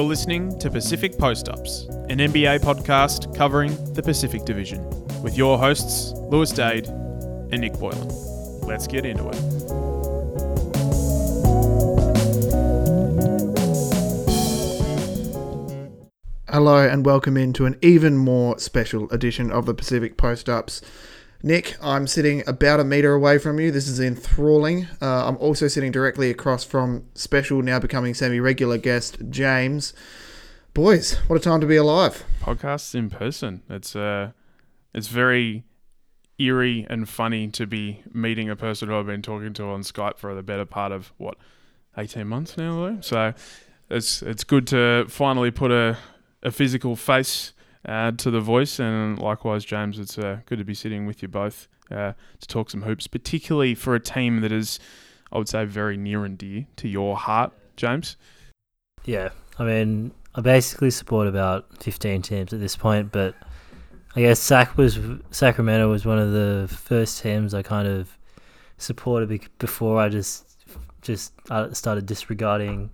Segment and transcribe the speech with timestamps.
[0.00, 4.82] You're listening to Pacific Post Ups, an NBA podcast covering the Pacific Division,
[5.22, 8.08] with your hosts, Lewis Dade and Nick Boylan.
[8.62, 9.34] Let's get into it.
[16.48, 20.80] Hello and welcome into an even more special edition of the Pacific Post Ups.
[21.42, 23.70] Nick, I'm sitting about a meter away from you.
[23.70, 24.88] This is enthralling.
[25.00, 29.94] Uh, I'm also sitting directly across from special, now becoming semi regular guest, James.
[30.74, 32.24] Boys, what a time to be alive.
[32.42, 33.62] Podcasts in person.
[33.70, 34.32] It's uh,
[34.92, 35.64] it's very
[36.38, 40.18] eerie and funny to be meeting a person who I've been talking to on Skype
[40.18, 41.38] for the better part of what,
[41.96, 42.86] eighteen months now.
[42.86, 43.32] Though, so
[43.88, 45.96] it's it's good to finally put a
[46.42, 47.54] a physical face
[47.86, 51.28] uh, to the voice, and likewise, James, it's uh, good to be sitting with you
[51.28, 54.78] both uh, to talk some hoops, particularly for a team that is,
[55.32, 58.16] I would say, very near and dear to your heart, James.
[59.04, 63.34] Yeah, I mean, I basically support about 15 teams at this point, but
[64.14, 64.98] I guess Sac was
[65.30, 68.16] Sacramento was one of the first teams I kind of
[68.76, 70.46] supported before I just
[71.02, 72.90] just uh, started disregarding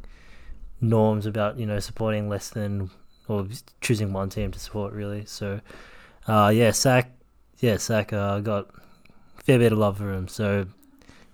[0.81, 2.91] norms about you know supporting less than
[3.29, 3.47] or
[3.81, 5.25] choosing one team to support really.
[5.27, 5.61] So,
[6.27, 7.13] uh, yeah, Sac,
[7.59, 8.69] yeah, Sac uh, got
[9.39, 10.29] a fair bit of love for him.
[10.29, 10.67] So,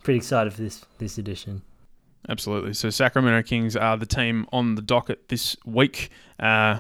[0.03, 1.63] pretty excited for this this edition.
[2.29, 2.73] Absolutely.
[2.75, 6.11] So Sacramento Kings are the team on the docket this week.
[6.39, 6.79] Uh,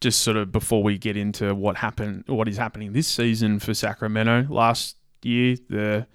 [0.00, 3.74] just sort of before we get into what happened, what is happening this season for
[3.74, 4.46] Sacramento.
[4.48, 6.06] Last year, the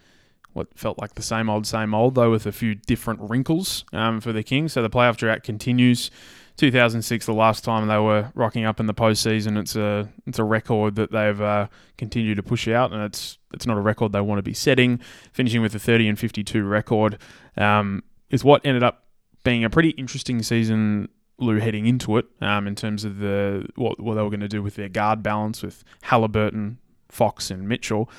[0.53, 4.21] what felt like the same old, same old, though with a few different wrinkles um,
[4.21, 4.73] for the Kings.
[4.73, 6.11] So the playoff drought continues.
[6.57, 9.59] 2006, the last time they were rocking up in the postseason.
[9.59, 13.65] It's a it's a record that they've uh, continued to push out, and it's it's
[13.65, 14.99] not a record they want to be setting.
[15.31, 17.17] Finishing with a 30 and 52 record
[17.57, 19.05] um, is what ended up
[19.43, 21.09] being a pretty interesting season.
[21.39, 24.47] Lou heading into it um, in terms of the what, what they were going to
[24.47, 26.77] do with their guard balance with Halliburton,
[27.09, 28.09] Fox, and Mitchell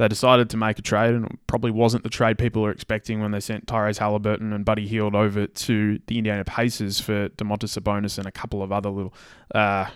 [0.00, 3.20] they decided to make a trade, and it probably wasn't the trade people were expecting
[3.20, 7.78] when they sent Tyrese Halliburton and Buddy Hield over to the Indiana Pacers for Domantas
[7.78, 9.12] Sabonis and a couple of other little
[9.54, 9.90] uh,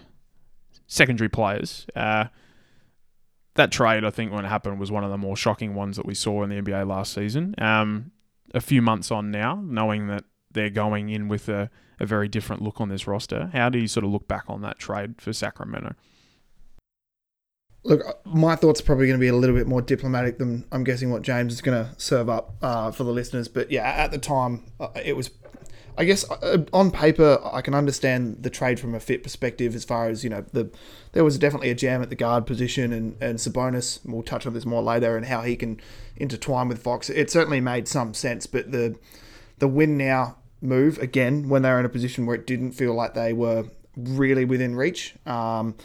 [0.87, 1.87] secondary players.
[1.97, 2.27] Uh,
[3.55, 6.05] that trade, I think, when it happened, was one of the more shocking ones that
[6.05, 7.55] we saw in the NBA last season.
[7.57, 8.11] Um,
[8.53, 12.61] a few months on now, knowing that they're going in with a, a very different
[12.61, 15.33] look on this roster, how do you sort of look back on that trade for
[15.33, 15.95] Sacramento?
[17.85, 20.85] Look, my thoughts are probably going to be a little bit more diplomatic than I'm
[20.85, 23.47] guessing what James is going to serve up uh, for the listeners.
[23.47, 25.31] But yeah, at the time, uh, it was,
[25.99, 29.85] I guess, uh, on paper, I can understand the trade from a fit perspective as
[29.85, 30.71] far as, you know, the
[31.13, 34.55] there was definitely a jam at the guard position and, and Sabonis, we'll touch on
[34.55, 35.79] this more later, and how he can
[36.17, 37.11] intertwine with Fox.
[37.11, 38.97] It certainly made some sense, but the
[39.59, 42.95] the win now move, again, when they were in a position where it didn't feel
[42.95, 43.67] like they were
[43.97, 45.15] really within reach.
[45.27, 45.77] Um,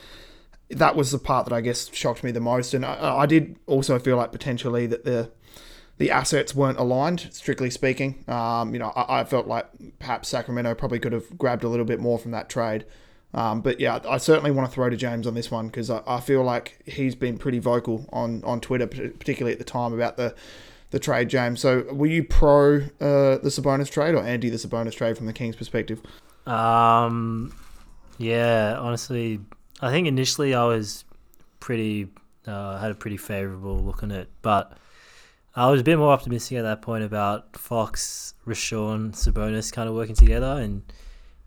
[0.70, 2.74] that was the part that I guess shocked me the most.
[2.74, 5.32] And I, I did also feel like potentially that the
[5.98, 8.24] the assets weren't aligned, strictly speaking.
[8.28, 9.68] Um, you know, I, I, felt like
[10.00, 12.86] perhaps Sacramento probably could have grabbed a little bit more from that trade.
[13.34, 16.02] Um, but yeah, I certainly want to throw to James on this one because I,
[16.08, 20.16] I, feel like he's been pretty vocal on, on Twitter, particularly at the time, about
[20.16, 20.34] the
[20.92, 21.60] the trade, James.
[21.60, 25.34] So were you pro uh, the Sabonis trade or anti the Sabonis trade from the
[25.34, 26.02] Kings' perspective?
[26.48, 27.54] Um,
[28.18, 29.42] yeah, honestly,
[29.82, 31.06] I think initially I was
[31.60, 32.10] pretty
[32.46, 34.78] uh, had a pretty favorable look on it, but
[35.56, 39.96] I was a bit more optimistic at that point about Fox, Richaun, Sabonis kind of
[39.96, 40.84] working together, and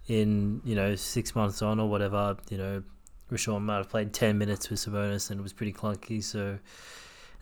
[0.09, 2.83] in you know six months on or whatever, you know,
[3.31, 6.23] Richaun might have played ten minutes with Sabonis and it was pretty clunky.
[6.23, 6.59] So, and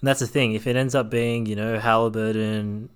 [0.03, 0.55] that's the thing.
[0.55, 2.91] If it ends up being you know Halliburton,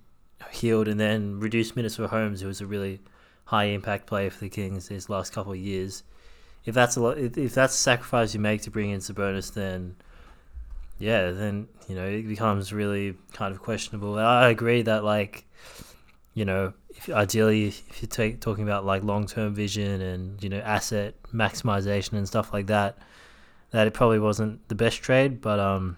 [0.51, 2.99] Hield, and then reduced minutes for Holmes, who was a really
[3.45, 6.03] high impact player for the Kings these last couple of years
[6.65, 9.53] if that's a lot, if, if that's a sacrifice you make to bring in Sabonis,
[9.53, 9.95] then
[10.97, 14.17] yeah, then you know it becomes really kind of questionable.
[14.17, 15.45] I agree that like
[16.33, 20.49] you know if, ideally if you're take, talking about like long term vision and you
[20.49, 22.97] know asset maximization and stuff like that,
[23.71, 25.97] that it probably wasn't the best trade, but um.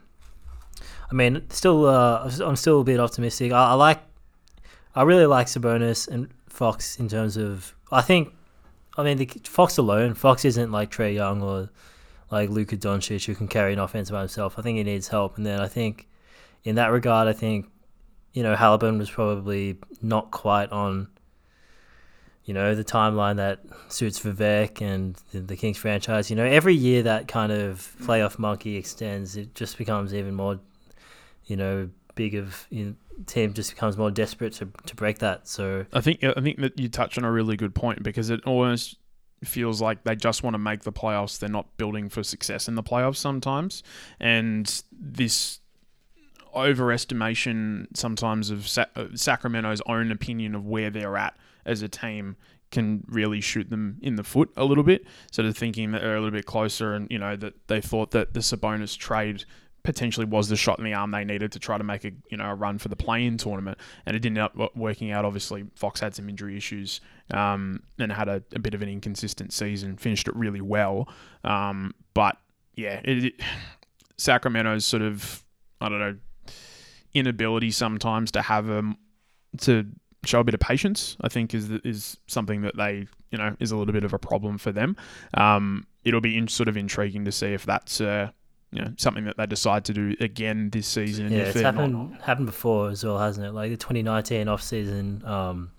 [1.09, 3.53] I mean, still, uh, I'm still a bit optimistic.
[3.53, 4.01] I, I like,
[4.93, 7.73] I really like Sabonis and Fox in terms of.
[7.93, 8.33] I think
[8.97, 11.69] I mean, the, Fox alone, Fox isn't like Trae Young or
[12.31, 14.57] like Luka Doncic who can carry an offense by himself.
[14.57, 16.07] I think he needs help, and then I think
[16.63, 17.69] in that regard, I think
[18.33, 21.07] you know Halliburton was probably not quite on
[22.45, 23.59] you know the timeline that
[23.89, 26.29] suits Vivek and the, the Kings franchise.
[26.29, 30.59] You know, every year that kind of playoff monkey extends, it just becomes even more
[31.45, 35.47] you know big of you know, team just becomes more desperate to, to break that.
[35.47, 38.41] So I think I think that you touch on a really good point because it
[38.45, 38.97] almost
[39.43, 41.39] feels like they just want to make the playoffs.
[41.39, 43.83] They're not building for success in the playoffs sometimes,
[44.19, 45.59] and this
[46.55, 51.35] overestimation sometimes of Sa- uh, Sacramento's own opinion of where they're at
[51.65, 52.35] as a team
[52.71, 55.05] can really shoot them in the foot a little bit.
[55.31, 58.11] Sort of thinking that they're a little bit closer, and you know that they thought
[58.11, 59.45] that the Sabonis trade
[59.87, 62.35] potentially was the shot in the arm they needed to try to make a you
[62.35, 65.23] know a run for the play-in tournament, and it didn't end up working out.
[65.23, 66.99] Obviously, Fox had some injury issues
[67.31, 69.95] um, and had a, a, bit of an inconsistent season.
[69.95, 71.07] Finished it really well,
[71.45, 72.37] um, but
[72.75, 73.33] yeah, it, it,
[74.17, 75.41] Sacramento's sort of
[75.79, 76.17] I don't know
[77.13, 78.83] inability sometimes to have a
[79.59, 79.85] to
[80.25, 81.15] show a bit of patience.
[81.21, 84.19] I think is is something that they you know is a little bit of a
[84.19, 84.97] problem for them.
[85.35, 88.31] Um, it'll be in, sort of intriguing to see if that's uh,
[88.71, 91.31] you know something that they decide to do again this season.
[91.31, 92.21] Yeah, it's happened not...
[92.21, 93.53] happened before as well, hasn't it?
[93.53, 95.71] Like the 2019 off season, um,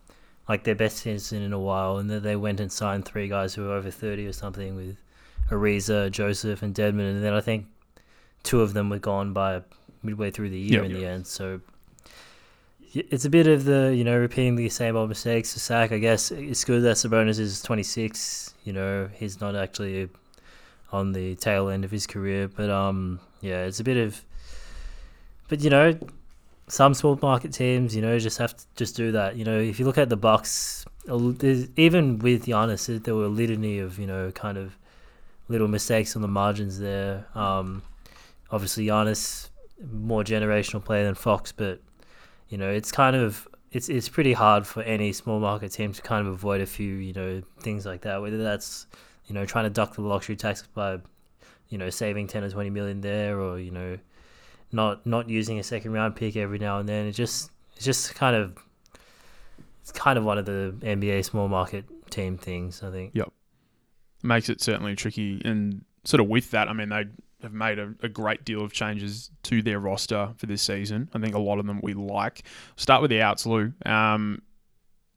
[0.48, 3.54] like their best season in a while, and then they went and signed three guys
[3.54, 4.96] who were over 30 or something with
[5.50, 7.66] Ariza, Joseph, and Dedmon, and then I think
[8.42, 9.62] two of them were gone by
[10.02, 11.26] midway through the year in the end.
[11.26, 11.60] So
[12.94, 15.92] it's a bit of the you know repeating the same old mistakes Sack.
[15.92, 18.54] I guess it's good that Sabonis is 26.
[18.64, 20.08] You know he's not actually
[20.90, 24.24] on the tail end of his career, but um yeah, it's a bit of.
[25.48, 25.98] But you know,
[26.68, 29.36] some small market teams, you know, just have to just do that.
[29.36, 33.78] You know, if you look at the Bucks, even with Giannis, there were a litany
[33.78, 34.76] of you know kind of
[35.48, 37.26] little mistakes on the margins there.
[37.34, 37.82] Um,
[38.50, 39.48] obviously, Giannis
[39.92, 41.80] more generational player than Fox, but
[42.48, 46.02] you know, it's kind of it's it's pretty hard for any small market team to
[46.02, 48.20] kind of avoid a few you know things like that.
[48.20, 48.86] Whether that's
[49.28, 50.98] you know trying to duck the luxury tax by
[51.68, 53.98] you know saving ten or twenty million there, or you know
[54.72, 57.06] not not using a second round pick every now and then.
[57.06, 58.58] It just it's just kind of
[59.82, 62.82] it's kind of one of the NBA small market team things.
[62.82, 63.12] I think.
[63.14, 63.32] Yep,
[64.22, 67.04] makes it certainly tricky, and sort of with that, I mean they
[67.42, 71.08] have made a, a, great deal of changes to their roster for this season.
[71.14, 72.42] I think a lot of them we like.
[72.74, 73.72] Start with the outs, Lou.
[73.86, 74.42] Um,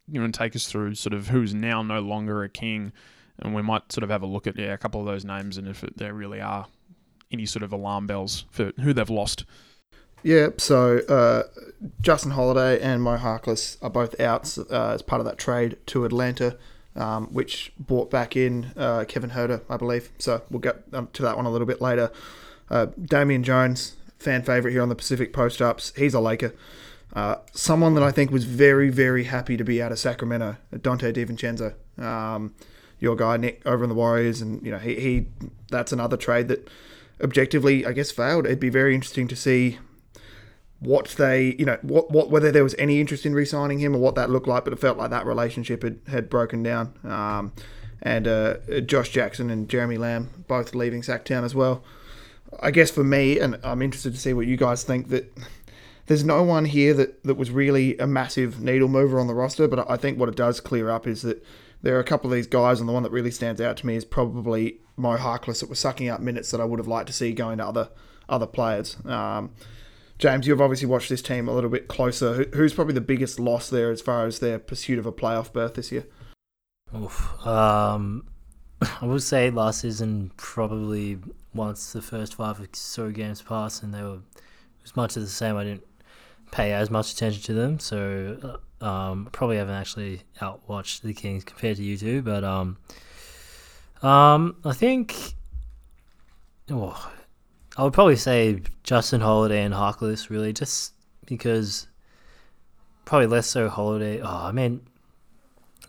[0.08, 2.94] you want to take us through sort of who's now no longer a king,
[3.42, 5.58] and we might sort of have a look at yeah a couple of those names
[5.58, 6.68] and if there really are
[7.32, 9.46] any sort of alarm bells for who they've lost.
[10.24, 11.44] Yeah, so uh,
[12.02, 16.06] Justin Holiday and Mo Harkless are both outs uh, as part of that trade to
[16.06, 16.58] Atlanta
[16.96, 20.12] um, which brought back in uh, Kevin Huerter, I believe.
[20.18, 22.12] So we'll get um, to that one a little bit later.
[22.70, 25.94] Uh, Damian Jones, fan favorite here on the Pacific Post Ups.
[25.96, 26.54] He's a Laker.
[27.14, 31.14] Uh, someone that I think was very, very happy to be out of Sacramento, Donte
[31.14, 31.74] DiVincenzo.
[32.02, 32.54] Um,
[33.02, 35.28] your guy Nick over in the Warriors, and you know he, he
[35.70, 36.70] that's another trade that
[37.22, 38.46] objectively I guess failed.
[38.46, 39.80] It'd be very interesting to see
[40.80, 44.00] what they, you know, what, what whether there was any interest in re-signing him or
[44.00, 46.94] what that looked like, but it felt like that relationship had, had broken down.
[47.04, 47.54] Um,
[48.02, 48.56] and uh,
[48.86, 51.84] Josh Jackson and Jeremy Lamb both leaving Sacktown as well.
[52.60, 55.32] I guess for me, and I'm interested to see what you guys think, that
[56.08, 59.68] there's no one here that, that was really a massive needle mover on the roster,
[59.68, 61.46] but I think what it does clear up is that
[61.82, 63.88] there are a couple of these guys, and the one that really stands out to
[63.88, 67.08] me is probably Mo Harkless that was sucking up minutes that I would have liked
[67.08, 67.90] to see going to other
[68.30, 68.98] other players.
[69.06, 69.52] Um,
[70.18, 72.46] James, you've obviously watched this team a little bit closer.
[72.54, 75.74] Who's probably the biggest loss there as far as their pursuit of a playoff berth
[75.74, 76.06] this year?
[76.96, 77.46] Oof.
[77.46, 78.28] Um,
[79.02, 81.18] I would say last season probably
[81.54, 84.20] once the first five or so games passed and they were
[84.84, 85.58] as much as the same.
[85.58, 85.88] I didn't
[86.52, 91.44] pay as much attention to them, so uh, um, probably haven't actually outwatched the Kings
[91.44, 92.22] compared to you two.
[92.22, 92.78] But um,
[94.02, 95.36] um, I think.
[96.70, 97.12] Oh,
[97.78, 100.94] I would probably say Justin Holiday and Harkless, really, just
[101.26, 101.88] because
[103.06, 104.22] probably less so Holiday.
[104.22, 104.82] Oh, I mean,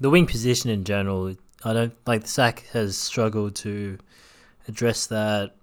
[0.01, 1.35] the wing position in general,
[1.65, 3.99] I don't like the sack has struggled to
[4.69, 5.57] address that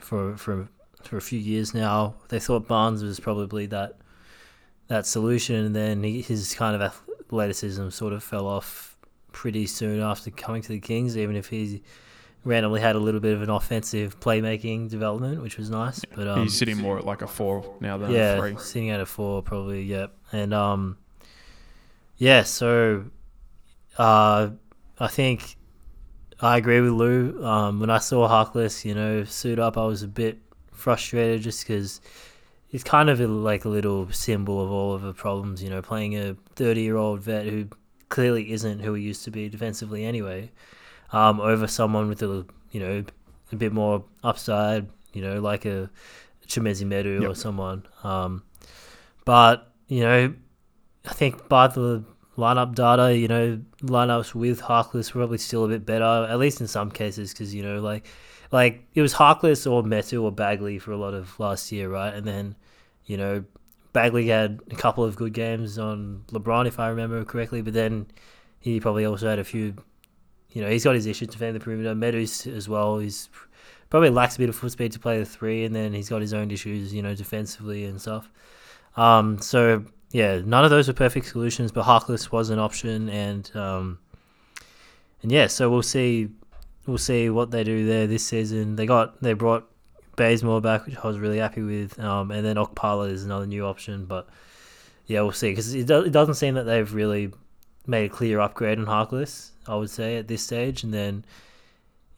[0.00, 0.68] for for
[1.02, 2.14] for a few years now.
[2.28, 3.99] They thought Barnes was probably that
[4.90, 8.98] that solution, and then he, his kind of athleticism sort of fell off
[9.30, 11.16] pretty soon after coming to the Kings.
[11.16, 11.80] Even if he
[12.44, 16.04] randomly had a little bit of an offensive playmaking development, which was nice.
[16.16, 18.56] But um, he's sitting more at like a four now than yeah, a three.
[18.58, 19.84] sitting at a four probably.
[19.84, 20.98] Yep, and um,
[22.16, 22.42] yeah.
[22.42, 23.04] So,
[23.96, 24.50] uh,
[24.98, 25.56] I think
[26.40, 27.44] I agree with Lou.
[27.44, 30.38] Um, when I saw Harkless, you know, suit up, I was a bit
[30.72, 32.00] frustrated just because
[32.70, 35.62] he's kind of a, like a little symbol of all of the problems.
[35.62, 37.66] You know, playing a thirty-year-old vet who
[38.08, 40.50] clearly isn't who he used to be defensively anyway
[41.12, 43.04] um, over someone with a you know
[43.52, 45.90] a bit more upside, you know, like a
[46.46, 47.30] Chimezie Metu yep.
[47.30, 47.86] or someone.
[48.04, 48.42] Um,
[49.24, 50.34] but you know,
[51.04, 52.04] I think by the
[52.36, 56.60] lineup data, you know, lineups with Harkless were probably still a bit better, at least
[56.60, 58.06] in some cases, because you know, like,
[58.52, 62.14] like it was Harkless or Metu or Bagley for a lot of last year, right?
[62.14, 62.56] And then,
[63.10, 63.42] you know,
[63.92, 68.06] Bagley had a couple of good games on LeBron, if I remember correctly, but then
[68.60, 69.74] he probably also had a few.
[70.50, 71.92] You know, he's got his issues defending the perimeter.
[71.94, 72.98] Meadows as well.
[72.98, 73.28] He's
[73.88, 76.20] probably lacks a bit of foot speed to play the three, and then he's got
[76.20, 78.30] his own issues, you know, defensively and stuff.
[78.96, 83.50] Um, so yeah, none of those were perfect solutions, but Harkless was an option, and
[83.56, 83.98] um,
[85.22, 86.28] and yeah, so we'll see,
[86.86, 88.76] we'll see what they do there this season.
[88.76, 89.69] They got they brought
[90.20, 93.64] Bazemore back, which I was really happy with, um, and then Okpala is another new
[93.64, 94.28] option, but
[95.06, 97.32] yeah, we'll see because it, do, it doesn't seem that they've really
[97.86, 99.52] made a clear upgrade on Harkless.
[99.66, 101.24] I would say at this stage, and then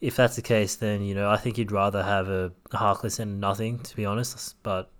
[0.01, 3.39] if that's the case, then you know I think you'd rather have a, Harkless and
[3.39, 4.61] nothing, to be honest.
[4.63, 4.91] But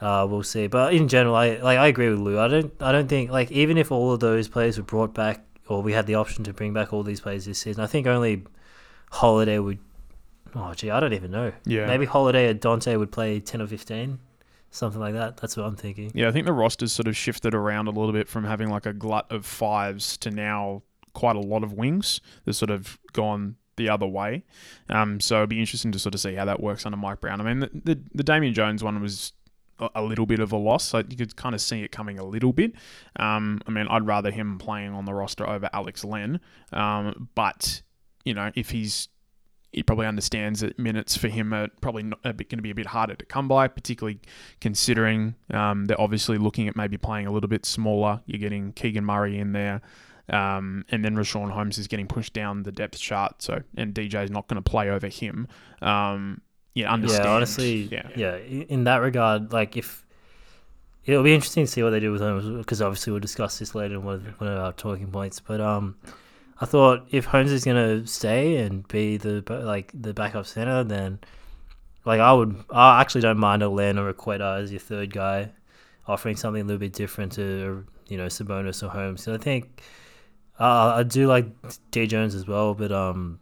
[0.00, 0.66] uh, we'll see.
[0.66, 2.40] But in general, I like I agree with Lou.
[2.40, 5.44] I don't I don't think like even if all of those players were brought back,
[5.68, 8.08] or we had the option to bring back all these players this season, I think
[8.08, 8.44] only
[9.12, 9.78] Holiday would.
[10.54, 11.52] Oh gee, I don't even know.
[11.64, 11.86] Yeah.
[11.86, 14.18] Maybe Holiday or Donte would play ten or fifteen,
[14.70, 15.36] something like that.
[15.36, 16.12] That's what I'm thinking.
[16.14, 18.86] Yeah, I think the roster's sort of shifted around a little bit from having like
[18.86, 22.20] a glut of fives to now quite a lot of wings.
[22.44, 24.44] They've sort of gone the other way.
[24.88, 27.40] Um, so it'd be interesting to sort of see how that works under Mike Brown.
[27.40, 29.32] I mean, the the, the Damian Jones one was
[29.78, 30.84] a- a little bit of a loss.
[30.88, 32.72] So you could kind of see it coming a little bit.
[33.18, 36.40] Um, I mean, I'd rather him playing on the roster over Alex Len.
[36.72, 37.82] Um, but
[38.24, 39.08] you know, if he's
[39.76, 42.86] he probably understands that minutes for him are probably not, going to be a bit
[42.86, 44.18] harder to come by, particularly
[44.58, 48.22] considering um, they're obviously looking at maybe playing a little bit smaller.
[48.24, 49.82] You're getting Keegan Murray in there.
[50.30, 54.24] Um, and then Richaun Holmes is getting pushed down the depth chart, so and DJ
[54.24, 55.46] is not going to play over him.
[55.82, 56.40] Um,
[56.74, 57.24] yeah, understand.
[57.26, 58.36] Yeah, honestly, yeah, yeah.
[58.36, 60.04] In that regard, like if
[61.04, 63.74] it'll be interesting to see what they do with him because obviously we'll discuss this
[63.74, 65.38] later in one of our talking points.
[65.38, 65.96] But um,
[66.60, 71.18] I thought if Holmes is gonna stay and be the like the backup center, then
[72.04, 75.12] like I would, I actually don't mind a Len or a Queta as your third
[75.12, 75.50] guy,
[76.06, 79.22] offering something a little bit different to you know Sabonis or Holmes.
[79.22, 79.82] So I think
[80.58, 81.46] uh, I do like
[81.90, 83.38] D Jones as well, but um,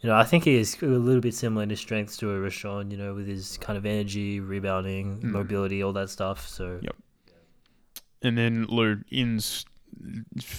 [0.00, 2.34] you know, I think he is a little bit similar in his strengths to a
[2.38, 5.24] Richaun, you know, with his kind of energy, rebounding, Mm.
[5.32, 6.46] mobility, all that stuff.
[6.48, 6.96] So Yep.
[8.22, 9.64] And then Lou ins.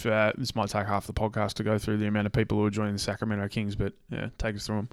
[0.05, 2.65] Uh, this might take half the podcast to go through the amount of people who
[2.65, 4.89] are joining the Sacramento Kings, but yeah, take us through them.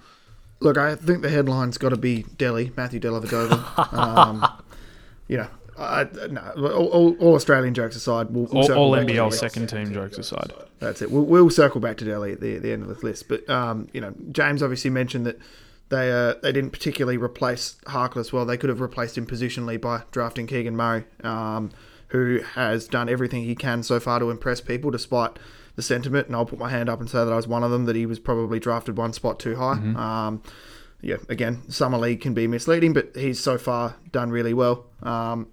[0.60, 3.92] Look, I think the headline's got to be Delly, Matthew Dellavedova.
[3.92, 4.46] um,
[5.28, 9.32] you know, I, no, all, all, all Australian jokes aside, we'll, we'll All, all NBL
[9.32, 10.52] second team jokes aside.
[10.80, 11.10] That's it.
[11.10, 13.28] We'll, we'll circle back to Delly at the, the end of this list.
[13.28, 15.38] But um, you know, James obviously mentioned that
[15.88, 18.44] they uh, they didn't particularly replace Harkless well.
[18.44, 21.70] They could have replaced him positionally by drafting Keegan Murray, um,
[22.08, 25.38] who has done everything he can so far to impress people, despite
[25.76, 26.26] the sentiment.
[26.26, 27.84] And I'll put my hand up and say that I was one of them.
[27.84, 29.72] That he was probably drafted one spot too high.
[29.72, 30.42] Um,
[31.00, 34.86] yeah, again, summer league can be misleading, but he's so far done really well.
[35.02, 35.48] Um,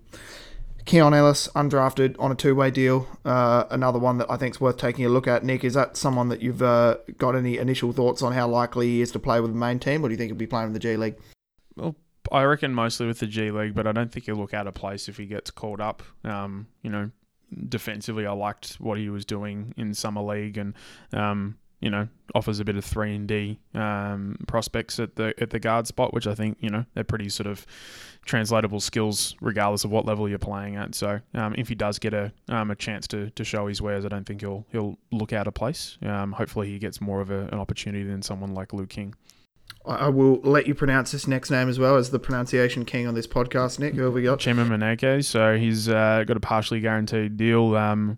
[0.85, 3.07] Keon Ellis, undrafted on a two-way deal.
[3.25, 5.43] Uh, another one that I think is worth taking a look at.
[5.43, 9.01] Nick, is that someone that you've uh, got any initial thoughts on how likely he
[9.01, 10.73] is to play with the main team, or do you think he'll be playing with
[10.73, 11.15] the G League?
[12.31, 14.73] I reckon mostly with the G League, but I don't think he'll look out of
[14.73, 16.03] place if he gets called up.
[16.23, 17.11] Um, you know,
[17.69, 20.73] defensively, I liked what he was doing in summer league, and
[21.13, 25.51] um, you know, offers a bit of three and D um, prospects at the at
[25.51, 27.65] the guard spot, which I think you know they're pretty sort of
[28.25, 30.95] translatable skills regardless of what level you're playing at.
[30.95, 34.05] So um, if he does get a um, a chance to, to show his wares,
[34.05, 35.97] I don't think he'll he'll look out of place.
[36.01, 39.13] Um, hopefully, he gets more of a, an opportunity than someone like Luke King.
[39.87, 43.13] I will let you pronounce this next name as well as the pronunciation king on
[43.13, 43.93] this podcast, Nick.
[43.93, 44.39] Who have we got?
[44.39, 45.23] Chima Moneke.
[45.23, 47.75] So he's uh, got a partially guaranteed deal.
[47.75, 48.17] Um,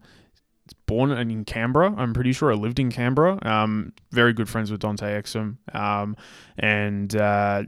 [0.86, 1.94] born in Canberra.
[1.98, 3.40] I'm pretty sure I lived in Canberra.
[3.46, 5.58] Um, very good friends with Dante Exum.
[5.76, 6.16] Um,
[6.58, 7.64] and uh,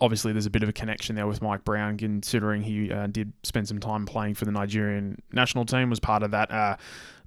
[0.00, 3.32] obviously there's a bit of a connection there with Mike Brown, considering he uh, did
[3.42, 5.90] spend some time playing for the Nigerian national team.
[5.90, 6.78] Was part of that.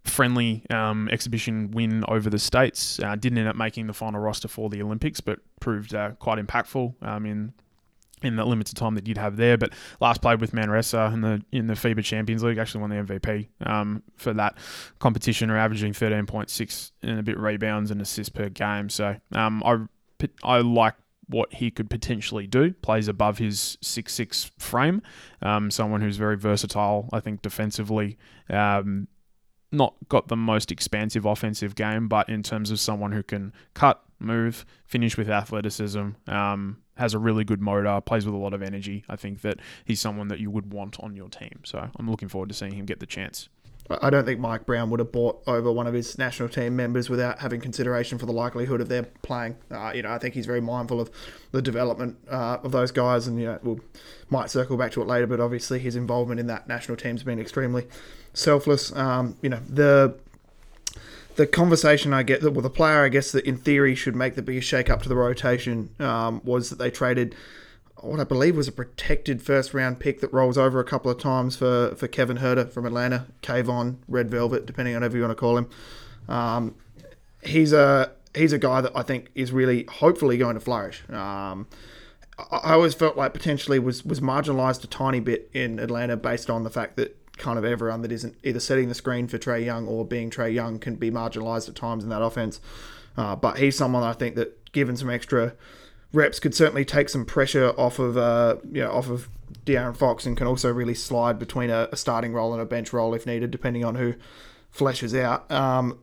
[0.03, 2.99] Friendly um, exhibition win over the states.
[2.99, 6.39] Uh, didn't end up making the final roster for the Olympics, but proved uh, quite
[6.39, 7.53] impactful um, in
[8.23, 9.57] in the limited time that you'd have there.
[9.57, 12.57] But last played with Manresa in the in the FIBA Champions League.
[12.57, 14.57] Actually won the MVP um, for that
[14.99, 15.49] competition.
[15.51, 18.89] Averaging thirteen point six and a bit rebounds and assists per game.
[18.89, 19.77] So um, I
[20.43, 20.95] I like
[21.27, 22.73] what he could potentially do.
[22.73, 25.01] Plays above his six six frame.
[25.41, 27.09] Um, someone who's very versatile.
[27.13, 28.17] I think defensively.
[28.49, 29.07] Um,
[29.71, 34.03] not got the most expansive offensive game, but in terms of someone who can cut,
[34.19, 38.61] move, finish with athleticism, um, has a really good motor, plays with a lot of
[38.61, 39.03] energy.
[39.09, 41.61] I think that he's someone that you would want on your team.
[41.63, 43.49] So I'm looking forward to seeing him get the chance.
[44.01, 47.09] I don't think Mike Brown would have bought over one of his national team members
[47.09, 49.57] without having consideration for the likelihood of their playing.
[49.69, 51.11] Uh, you know, I think he's very mindful of
[51.51, 53.79] the development uh, of those guys, and you know, we'll
[54.29, 55.27] might circle back to it later.
[55.27, 57.87] But obviously, his involvement in that national team's been extremely
[58.33, 58.95] selfless.
[58.95, 60.15] Um, you know, the
[61.35, 64.41] the conversation I get, well, the player I guess that in theory should make the
[64.41, 67.35] biggest shake up to the rotation um, was that they traded
[68.01, 71.19] what I believe was a protected first round pick that rolls over a couple of
[71.19, 75.31] times for, for Kevin Huerter from Atlanta, Kayvon, Red Velvet, depending on whatever you want
[75.31, 75.69] to call him.
[76.27, 76.75] Um,
[77.43, 81.07] he's a he's a guy that I think is really hopefully going to flourish.
[81.09, 81.67] Um,
[82.51, 86.63] I always felt like potentially was was marginalised a tiny bit in Atlanta based on
[86.63, 89.87] the fact that kind of everyone that isn't either setting the screen for Trae Young
[89.87, 92.61] or being Trae Young can be marginalised at times in that offense.
[93.17, 95.53] Uh, but he's someone I think that given some extra
[96.13, 99.27] reps could certainly take some pressure off of uh, you know off of
[99.65, 102.93] De'Aaron Fox and can also really slide between a, a, starting role and a bench
[102.93, 104.15] role if needed, depending on who
[104.73, 105.51] fleshes out.
[105.51, 105.99] Um,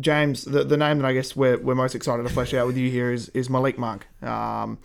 [0.00, 2.76] James, the, the name that I guess we're, we're most excited to flesh out with
[2.76, 4.06] you here is, is Malik Monk.
[4.22, 4.78] Um,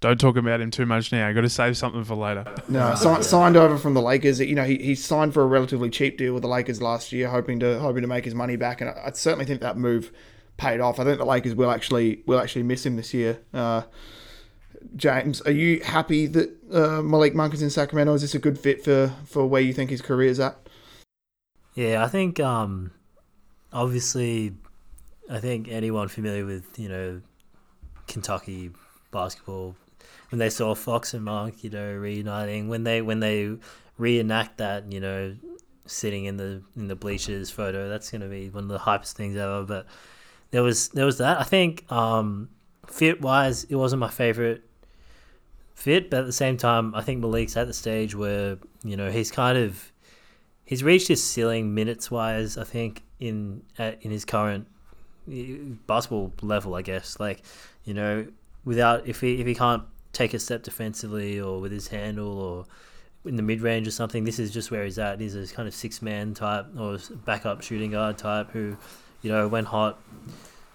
[0.00, 1.28] don't talk about him too much now.
[1.28, 2.44] I got to save something for later.
[2.68, 4.40] No, si- signed over from the Lakers.
[4.40, 7.28] You know, he, he signed for a relatively cheap deal with the Lakers last year,
[7.28, 8.80] hoping to hoping to make his money back.
[8.80, 10.12] And I, I certainly think that move
[10.56, 11.00] paid off.
[11.00, 13.40] I think the Lakers will actually will actually miss him this year.
[13.52, 13.82] Uh,
[14.94, 18.14] James, are you happy that uh, Malik Monk is in Sacramento?
[18.14, 20.56] Is this a good fit for, for where you think his career is at?
[21.74, 22.92] Yeah, I think um,
[23.72, 24.54] obviously,
[25.30, 27.22] I think anyone familiar with you know
[28.06, 28.70] Kentucky
[29.10, 29.76] basketball,
[30.30, 33.56] when they saw Fox and Monk, you know, reuniting, when they when they
[33.96, 35.34] reenact that, you know,
[35.86, 39.36] sitting in the in the bleachers photo, that's gonna be one of the hypest things
[39.36, 39.64] ever.
[39.64, 39.86] But
[40.50, 41.40] there was there was that.
[41.40, 42.50] I think um,
[42.86, 44.62] fit wise, it wasn't my favorite
[45.74, 49.10] fit, but at the same time, I think Malik's at the stage where you know
[49.10, 49.92] he's kind of
[50.64, 52.58] he's reached his ceiling minutes wise.
[52.58, 54.66] I think in in his current
[55.86, 57.18] basketball level, I guess.
[57.18, 57.42] Like
[57.84, 58.26] you know,
[58.64, 62.66] without if he if he can't take a step defensively or with his handle or
[63.28, 65.20] in the mid range or something, this is just where he's at.
[65.20, 68.76] He's a kind of six man type or backup shooting guard type who
[69.22, 69.98] you know, when hot,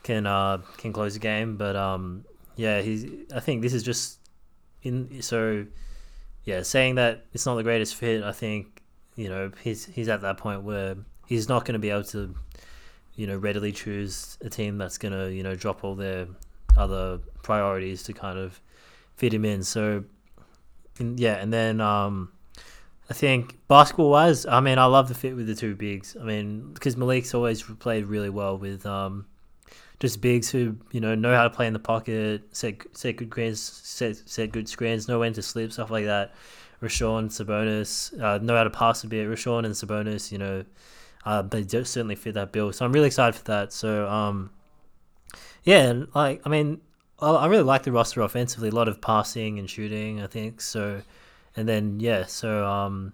[0.03, 1.57] can uh, can close the game.
[1.57, 3.05] But um, yeah, he's.
[3.33, 4.19] I think this is just
[4.81, 5.21] in.
[5.21, 5.65] So
[6.43, 8.23] yeah, saying that it's not the greatest fit.
[8.23, 8.81] I think
[9.15, 10.95] you know he's he's at that point where
[11.27, 12.35] he's not going to be able to,
[13.15, 16.27] you know, readily choose a team that's going to you know drop all their
[16.75, 18.59] other priorities to kind of
[19.15, 19.63] fit him in.
[19.63, 20.03] So
[20.99, 22.31] yeah, and then um,
[23.09, 26.15] I think basketball wise, I mean, I love the fit with the two bigs.
[26.19, 29.25] I mean, because Malik's always played really well with um,
[29.99, 33.29] just bigs who you know know how to play in the pocket, set set good
[33.29, 36.33] screens, set set good screens, know when to slip, stuff like that.
[36.81, 39.27] Richaun, Sabonis uh, know how to pass a bit.
[39.27, 40.65] Richaun and Sabonis, you know,
[41.25, 42.73] uh, they certainly fit that bill.
[42.73, 43.71] So I'm really excited for that.
[43.71, 44.51] So um,
[45.63, 46.81] yeah, and like I mean,
[47.23, 48.69] I really like the roster offensively.
[48.69, 50.61] A lot of passing and shooting, I think.
[50.61, 51.01] So
[51.55, 53.13] and then yeah, so um,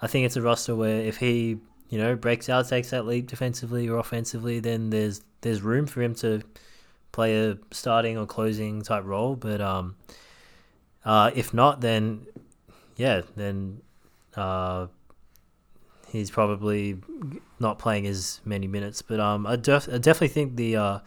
[0.00, 1.58] I think it's a roster where if he
[1.88, 6.02] you know breaks out, takes that leap defensively or offensively, then there's there's room for
[6.02, 6.42] him to
[7.12, 9.36] play a starting or closing type role.
[9.36, 9.96] But um,
[11.04, 12.26] uh, if not, then
[12.96, 13.80] yeah, then
[14.36, 14.86] uh,
[16.08, 16.98] he's probably
[17.58, 19.00] not playing as many minutes.
[19.02, 20.98] But um, I, def- I definitely think the uh,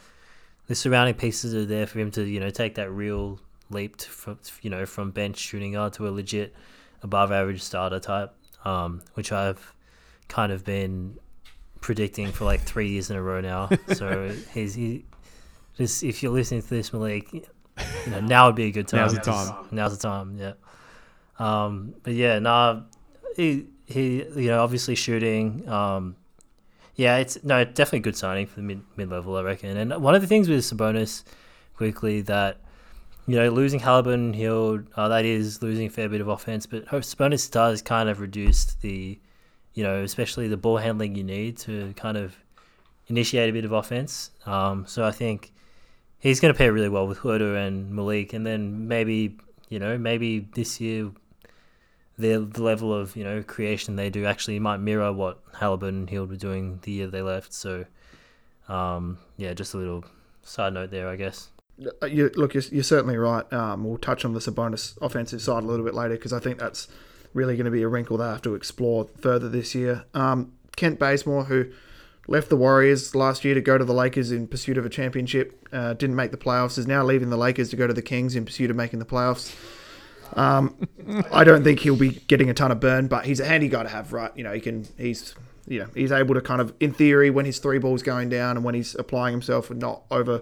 [0.74, 4.40] the surrounding pieces are there for him to you know take that real leaped from
[4.64, 6.56] you know from bench shooting guard to a legit
[7.04, 8.34] above average starter type,
[8.66, 9.76] um, which I've
[10.30, 11.20] kind of been
[11.80, 13.70] predicting for like three years in a row now.
[13.94, 15.06] So he's he
[15.78, 17.44] just if you're listening to this, Malik, you
[18.08, 19.02] know now would be a good time.
[19.02, 19.68] Now's the time.
[19.70, 20.40] Now's the time.
[20.40, 20.54] Yeah.
[21.38, 22.82] Um, but yeah, nah,
[23.36, 25.70] he he you know obviously shooting.
[25.70, 26.16] Um,
[26.96, 29.78] yeah, it's no definitely good signing for the mid mid level, I reckon.
[29.78, 31.24] And one of the things with Sabonis
[31.76, 32.58] quickly that
[33.26, 36.86] you know, losing Halliburton, Hield, uh, that is losing a fair bit of offense, but
[36.88, 39.18] Sabonis does kind of reduce the,
[39.74, 42.36] you know, especially the ball handling you need to kind of
[43.08, 44.32] initiate a bit of offense.
[44.46, 45.54] Um, so I think
[46.20, 49.38] he's going to pair really well with Huerter and Malik, and then maybe,
[49.70, 51.10] you know, maybe this year
[52.18, 56.30] the, level of, you know, creation they do actually might mirror what Halliburton and Hield
[56.30, 57.54] were doing the year they left.
[57.54, 57.86] So,
[58.70, 60.06] um, yeah, just a little
[60.44, 61.50] side note there, I guess.
[62.02, 63.52] Uh, you, look, you're, you're, certainly right.
[63.52, 66.60] Um, we'll touch on the Sabonis offensive side a little bit later because I think
[66.60, 66.88] that's
[67.34, 70.06] really going to be a wrinkle they have to explore further this year.
[70.14, 71.72] Um, Kent Bazemore, who
[72.28, 75.68] left the Warriors last year to go to the Lakers in pursuit of a championship,
[75.72, 78.36] uh, didn't make the playoffs, is now leaving the Lakers to go to the Kings
[78.36, 79.56] in pursuit of making the playoffs.
[80.36, 80.88] Um,
[81.32, 83.84] I don't think he'll be getting a ton of burn, but he's a handy guy
[83.84, 84.32] to have, right?
[84.36, 85.36] You know, he can he's
[85.68, 88.58] you know he's able to kind of in theory when his three balls going down
[88.58, 90.42] and when he's applying himself and not over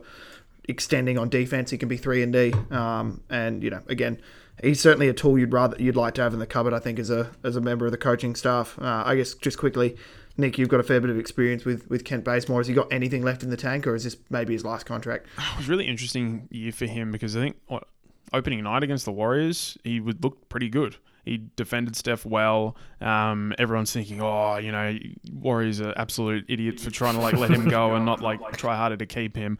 [0.65, 2.53] extending on defense, he can be three and D.
[2.69, 4.21] Um, and you know again.
[4.61, 6.73] He's certainly a tool you'd rather you'd like to have in the cupboard.
[6.73, 8.77] I think as a as a member of the coaching staff.
[8.79, 9.97] Uh, I guess just quickly,
[10.37, 12.59] Nick, you've got a fair bit of experience with, with Kent Bazemore.
[12.59, 15.27] Has he got anything left in the tank, or is this maybe his last contract?
[15.37, 17.87] It was really interesting year for him because I think what,
[18.33, 20.95] opening night against the Warriors, he would look pretty good.
[21.25, 22.75] He defended Steph well.
[22.99, 24.97] Um, everyone's thinking, oh, you know,
[25.31, 28.75] Warriors are absolute idiots for trying to like let him go and not like try
[28.75, 29.57] harder to keep him.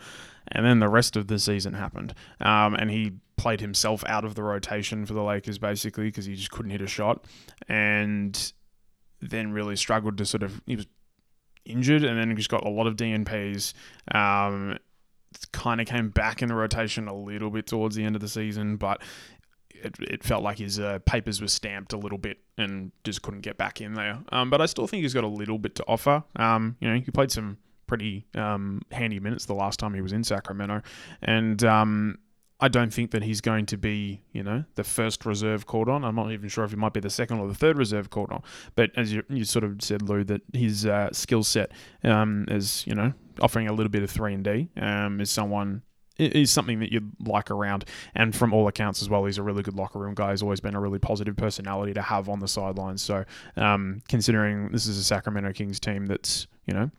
[0.47, 4.35] And then the rest of the season happened, um, and he played himself out of
[4.35, 7.25] the rotation for the Lakers basically because he just couldn't hit a shot,
[7.69, 8.51] and
[9.21, 10.87] then really struggled to sort of he was
[11.63, 13.73] injured, and then he just got a lot of DNPs.
[14.13, 14.77] Um,
[15.51, 18.27] kind of came back in the rotation a little bit towards the end of the
[18.27, 19.01] season, but
[19.83, 23.41] it, it felt like his uh, papers were stamped a little bit and just couldn't
[23.41, 24.19] get back in there.
[24.31, 26.23] Um, but I still think he's got a little bit to offer.
[26.35, 30.13] Um, you know, he played some pretty um, handy minutes the last time he was
[30.13, 30.81] in Sacramento,
[31.21, 32.17] and um,
[32.61, 36.05] I don't think that he's going to be, you know, the first reserve called on.
[36.05, 38.31] I'm not even sure if he might be the second or the third reserve called
[38.31, 38.43] on.
[38.75, 41.71] But as you, you sort of said, Lou, that his uh, skill set
[42.03, 45.81] um, is, you know, offering a little bit of three and D um, is someone
[46.17, 47.85] is something that you'd like around.
[48.13, 50.29] And from all accounts as well, he's a really good locker room guy.
[50.29, 53.01] He's always been a really positive personality to have on the sidelines.
[53.01, 53.25] So
[53.57, 56.91] um, considering this is a Sacramento Kings team that's, you know,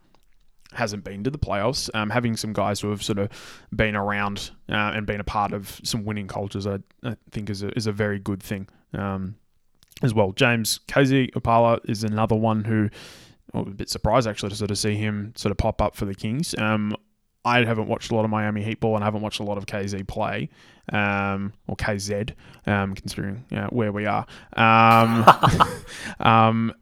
[0.75, 1.89] hasn't been to the playoffs.
[1.93, 3.29] Um, having some guys who have sort of
[3.75, 7.63] been around uh, and been a part of some winning cultures, I, I think is
[7.63, 9.35] a, is a very good thing um,
[10.01, 10.31] as well.
[10.31, 12.89] James KZ Okpala is another one who
[13.53, 16.05] well, a bit surprised actually to sort of see him sort of pop up for
[16.05, 16.55] the Kings.
[16.57, 16.95] Um,
[17.45, 19.57] I haven't watched a lot of Miami Heat ball and I haven't watched a lot
[19.57, 20.49] of KZ play,
[20.91, 22.31] um, or KZ,
[22.65, 24.25] um, considering uh, where we are.
[24.55, 25.25] Um,
[26.19, 26.73] um,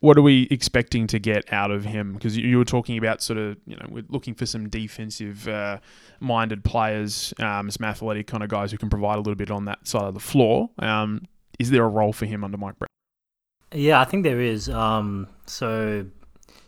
[0.00, 2.14] what are we expecting to get out of him?
[2.14, 5.78] Because you, were talking about sort of, you know, we're looking for some defensive uh,
[6.20, 9.66] minded players, um, some athletic kind of guys who can provide a little bit on
[9.66, 10.70] that side of the floor.
[10.78, 11.22] Um,
[11.58, 12.88] is there a role for him under Mike Brown?
[13.72, 14.70] Yeah, I think there is.
[14.70, 16.06] Um, so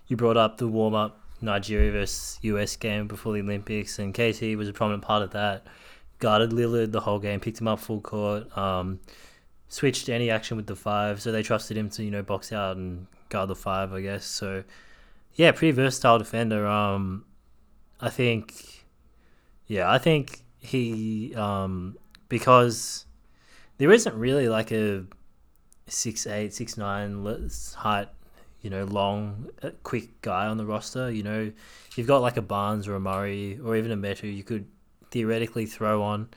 [0.08, 4.56] you brought up the warm up Nigeria versus US game before the Olympics, and KZ
[4.56, 5.66] was a prominent part of that.
[6.18, 9.00] Guarded Lillard the whole game, picked him up full court, um,
[9.68, 12.76] switched any action with the five, so they trusted him to you know box out
[12.76, 14.24] and guard the five, I guess.
[14.24, 14.64] So
[15.34, 16.66] yeah, pretty versatile defender.
[16.66, 17.24] Um,
[18.00, 18.84] I think,
[19.66, 21.96] yeah, I think he um
[22.28, 23.06] because
[23.78, 25.04] there isn't really like a
[25.88, 27.24] six eight, six nine
[27.76, 28.08] height
[28.62, 31.10] you know, long, uh, quick guy on the roster.
[31.10, 31.52] You know,
[31.96, 34.66] you've got like a Barnes or a Murray or even a Metu you could
[35.10, 36.28] theoretically throw on,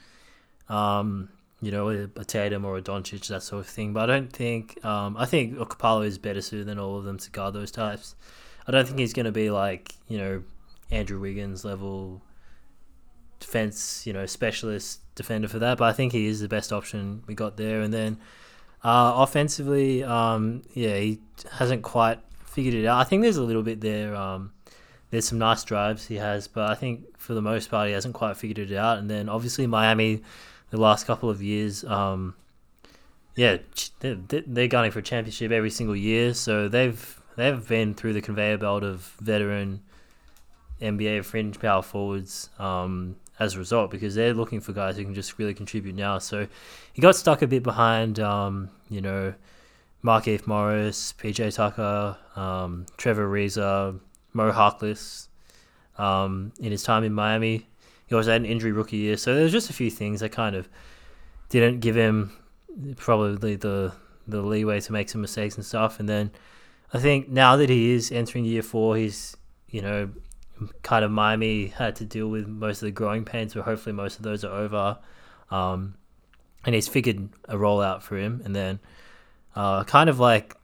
[0.67, 1.29] um,
[1.61, 3.93] you know, a, Tatum or a Doncic, that sort of thing.
[3.93, 7.17] But I don't think, um, I think Okpala is better suited than all of them
[7.17, 8.15] to guard those types.
[8.67, 10.43] I don't think he's going to be like, you know,
[10.91, 12.21] Andrew Wiggins level
[13.39, 15.77] defense, you know, specialist defender for that.
[15.77, 17.81] But I think he is the best option we got there.
[17.81, 18.17] And then,
[18.83, 21.19] uh, offensively, um, yeah, he
[21.53, 22.99] hasn't quite figured it out.
[22.99, 24.15] I think there's a little bit there.
[24.15, 24.51] Um,
[25.09, 28.13] there's some nice drives he has, but I think for the most part he hasn't
[28.13, 28.97] quite figured it out.
[28.97, 30.23] And then obviously Miami,
[30.69, 32.35] the last couple of years, um,
[33.35, 33.57] yeah,
[33.99, 36.33] they're, they're gunning for a championship every single year.
[36.33, 39.81] So they've they've been through the conveyor belt of veteran
[40.81, 42.49] NBA fringe power forwards.
[42.59, 46.19] Um, as a result because they're looking for guys who can just really contribute now.
[46.19, 46.47] So
[46.93, 49.33] he got stuck a bit behind, um, you know,
[50.03, 53.99] Markieff Morris, PJ Tucker, um, Trevor Ariza,
[54.33, 55.27] Mo Harkless
[55.97, 57.67] um, in his time in Miami.
[58.07, 59.17] He also had an injury rookie year.
[59.17, 60.69] So there's just a few things that kind of
[61.49, 62.31] didn't give him
[62.97, 63.93] probably the
[64.27, 65.99] the leeway to make some mistakes and stuff.
[65.99, 66.31] And then
[66.93, 69.35] I think now that he is entering year four, he's
[69.69, 70.09] you know
[70.83, 74.17] kind of Miami had to deal with most of the growing pains, but hopefully most
[74.17, 74.97] of those are over.
[75.51, 75.95] Um,
[76.65, 78.79] and he's figured a rollout for him, and then
[79.55, 80.55] uh, kind of like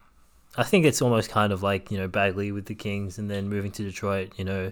[0.57, 3.49] I think it's almost kind of like you know Bagley with the Kings, and then
[3.49, 4.33] moving to Detroit.
[4.37, 4.71] You know,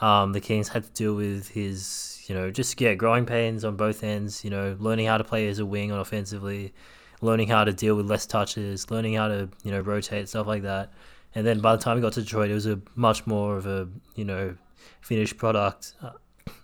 [0.00, 3.76] um, the Kings had to deal with his you know just yeah growing pains on
[3.76, 4.44] both ends.
[4.44, 6.72] You know, learning how to play as a wing on offensively,
[7.20, 10.62] learning how to deal with less touches, learning how to you know rotate stuff like
[10.62, 10.92] that.
[11.34, 13.66] And then by the time we got to Detroit, it was a much more of
[13.66, 14.56] a you know
[15.00, 15.94] finished product.
[16.02, 16.10] Uh,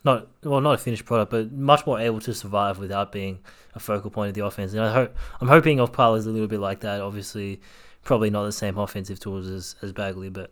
[0.05, 3.41] not well, not a finished product, but much more able to survive without being
[3.75, 4.73] a focal point of the offense.
[4.73, 7.01] And I hope I'm hoping Okpala is a little bit like that.
[7.01, 7.61] Obviously,
[8.05, 10.51] probably not the same offensive tools as, as Bagley, but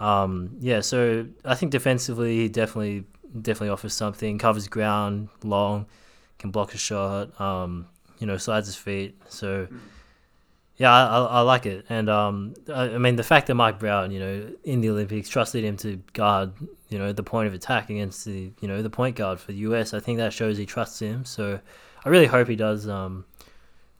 [0.00, 0.80] um, yeah.
[0.80, 3.04] So I think defensively, he definitely
[3.40, 4.38] definitely offers something.
[4.38, 5.86] Covers ground, long,
[6.38, 7.40] can block a shot.
[7.40, 7.86] Um,
[8.18, 9.20] you know, slides his feet.
[9.28, 9.68] So.
[10.78, 13.78] Yeah, I, I, I like it, and um, I, I mean the fact that Mike
[13.78, 16.54] Brown, you know, in the Olympics trusted him to guard,
[16.88, 19.58] you know, the point of attack against the, you know, the point guard for the
[19.58, 19.94] US.
[19.94, 21.24] I think that shows he trusts him.
[21.24, 21.60] So
[22.04, 22.88] I really hope he does.
[22.88, 23.24] Um,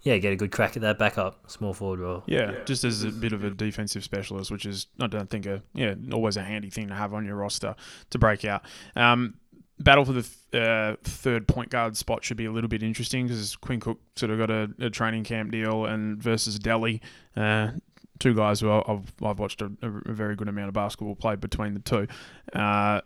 [0.03, 2.23] yeah, get a good crack at that backup small forward role.
[2.27, 5.63] Yeah, just as a bit of a defensive specialist, which is I don't think a
[5.75, 7.75] yeah always a handy thing to have on your roster
[8.11, 8.63] to break out.
[8.97, 9.35] Um,
[9.79, 13.27] battle for the th- uh, third point guard spot should be a little bit interesting
[13.27, 17.01] because Quinn Cook sort of got a, a, training camp deal and versus Delly,
[17.37, 17.73] uh,
[18.19, 21.75] two guys who I've, I've watched a, a, very good amount of basketball played between
[21.75, 22.07] the two.
[22.53, 23.01] Uh,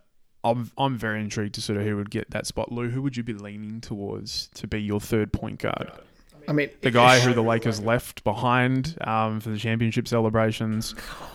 [0.44, 2.70] I'm, I'm very intrigued to sort of who would get that spot.
[2.70, 5.90] Lou, who would you be leaning towards to be your third point guard?
[6.48, 10.94] I mean, the guy who the Lakers left behind um, for the championship celebrations,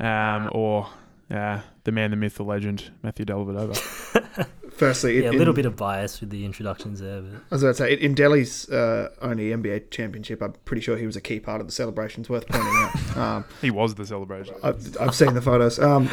[0.00, 0.88] um, or
[1.30, 4.46] uh, the man, the myth, the legend, Matthew Dellavedova.
[4.72, 7.20] Firstly, yeah, a little bit of bias with the introductions there.
[7.20, 7.34] But.
[7.34, 11.06] I was about to say, in Delly's uh, only NBA championship, I'm pretty sure he
[11.06, 12.28] was a key part of the celebrations.
[12.28, 12.92] Worth pointing out.
[13.12, 14.54] Um, he was the celebration.
[14.62, 15.78] I've, I've seen the photos.
[15.78, 16.08] Um,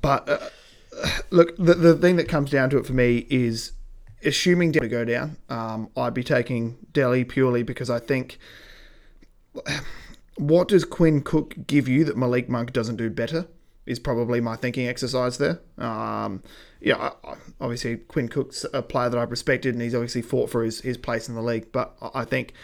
[0.00, 0.38] but uh,
[1.30, 3.72] look, the the thing that comes down to it for me is
[4.24, 5.36] assuming Delly go down.
[5.48, 8.38] Um, I'd be taking Delly purely because I think.
[10.36, 13.46] What does Quinn Cook give you that Malik Monk doesn't do better?
[13.86, 15.60] is probably my thinking exercise there.
[15.78, 16.42] Um,
[16.80, 17.10] yeah,
[17.60, 20.96] obviously Quinn Cook's a player that I've respected, and he's obviously fought for his, his
[20.96, 21.72] place in the league.
[21.72, 22.54] But I think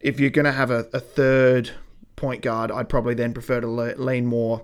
[0.00, 1.70] if you're going to have a, a, third
[2.16, 4.62] point guard, I'd probably then prefer to lean more,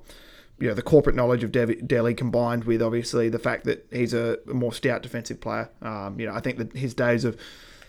[0.60, 4.38] you know, the corporate knowledge of Delly combined with obviously the fact that he's a
[4.46, 5.70] more stout defensive player.
[5.82, 7.38] Um, you know, I think that his days of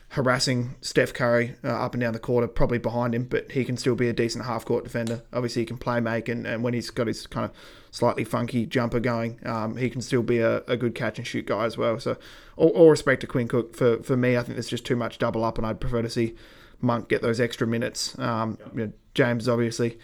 [0.10, 3.63] harassing Steph Curry uh, up and down the court are probably behind him, but he
[3.63, 5.23] can still be a decent half court defender.
[5.34, 7.51] Obviously, he can play make, and, and when he's got his kind of
[7.91, 11.45] slightly funky jumper going, um, he can still be a, a, good catch and shoot
[11.45, 11.99] guy as well.
[11.99, 12.17] So,
[12.55, 13.75] all, all, respect to Quinn Cook.
[13.75, 16.10] For, for me, I think there's just too much double up, and I'd prefer to
[16.10, 16.36] see
[16.82, 18.17] Monk get those extra minutes.
[18.17, 19.99] Um, you know, James obviously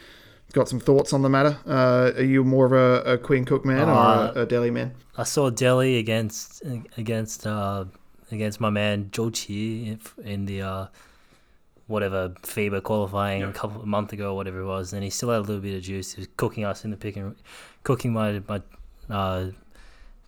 [0.53, 1.57] got some thoughts on the matter.
[1.67, 4.71] Uh, are you more of a, a Quinn Cook man uh, or a, a Delly
[4.71, 4.93] man?
[5.17, 6.63] I saw Delly against
[6.97, 7.45] against.
[7.47, 7.85] Uh
[8.31, 10.87] against my man Zhou Qi in the uh,
[11.87, 13.49] whatever FIBA qualifying yep.
[13.49, 15.61] a couple of month ago or whatever it was, and he still had a little
[15.61, 16.13] bit of juice.
[16.13, 17.35] He was cooking us in the pick and
[17.83, 18.61] cooking my my
[19.09, 19.47] uh,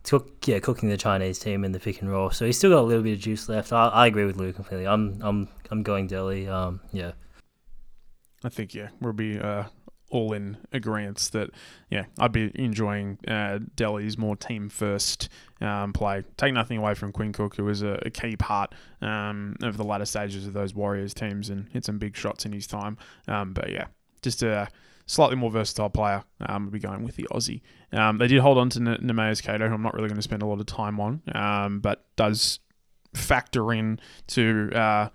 [0.04, 2.30] cook, yeah, cooking the Chinese team in the pick and roll.
[2.30, 3.74] So he's still got a little bit of juice left.
[3.74, 4.88] I, I agree with Luke completely.
[4.88, 6.48] I'm I'm I'm going Delly.
[6.48, 7.12] Um, yeah.
[8.44, 9.64] I think yeah, we'll be uh,
[10.10, 11.50] all in agreement that
[11.90, 15.30] yeah, I'd be enjoying uh, Delly's more team first
[15.62, 16.24] um, play.
[16.38, 19.84] Take nothing away from Quinn Cook, who was a, a key part um, of the
[19.84, 22.98] latter stages of those Warriors teams and hit some big shots in his time.
[23.28, 23.88] Um, but yeah,
[24.22, 24.70] just a
[25.06, 26.24] slightly more versatile player.
[26.46, 27.62] Um, would be going with the Aussie.
[27.92, 30.22] Um, they did hold on to N- Neemias Queta, who I'm not really going to
[30.22, 32.60] spend a lot of time on, um, but does
[33.14, 35.10] factor in to uh,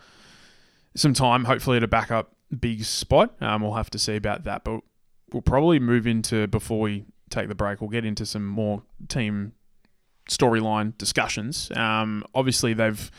[0.97, 3.35] some time, hopefully, to back up big spot.
[3.41, 4.81] Um, we'll have to see about that, but
[5.33, 7.81] we'll probably move into before we take the break.
[7.81, 9.53] We'll get into some more team
[10.31, 11.71] storyline discussions.
[11.75, 13.11] Um, obviously, they've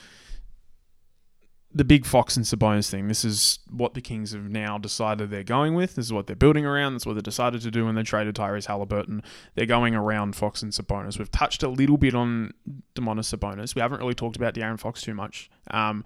[1.76, 3.08] the big Fox and Sabonis thing.
[3.08, 5.96] This is what the Kings have now decided they're going with.
[5.96, 6.94] This is what they're building around.
[6.94, 9.24] That's what they decided to do when they traded Tyrese Halliburton.
[9.56, 11.18] They're going around Fox and Sabonis.
[11.18, 12.54] We've touched a little bit on
[12.94, 13.74] Domantas Sabonis.
[13.74, 16.06] We haven't really talked about De'Aaron Fox too much um,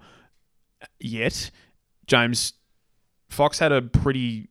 [0.98, 1.50] yet.
[2.06, 2.54] James,
[3.28, 4.48] Fox had a pretty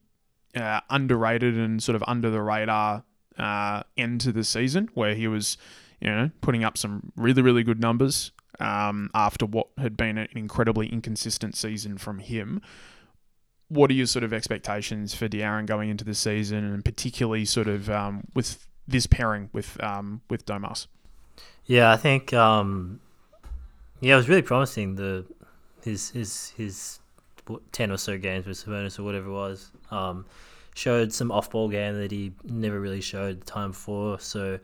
[0.56, 3.04] uh, underrated and sort of under the radar
[3.38, 5.58] uh, end to the season where he was,
[6.00, 10.28] you know, putting up some really, really good numbers um, after what had been an
[10.32, 12.62] incredibly inconsistent season from him.
[13.70, 17.68] What are your sort of expectations for De'Aaron going into the season, and particularly sort
[17.68, 20.88] of um, with this pairing with um, with Domas?
[21.66, 23.02] Yeah, I think um,
[24.00, 24.96] yeah, it was really promising.
[24.96, 25.26] The
[25.84, 27.00] his his his
[27.71, 29.71] ten or so games with Sabonis or whatever it was.
[29.91, 30.25] Um,
[30.75, 34.19] showed some off ball game that he never really showed the time before.
[34.19, 34.60] So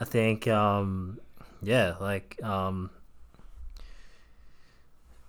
[0.00, 1.20] I think, um,
[1.62, 2.90] yeah, like, um,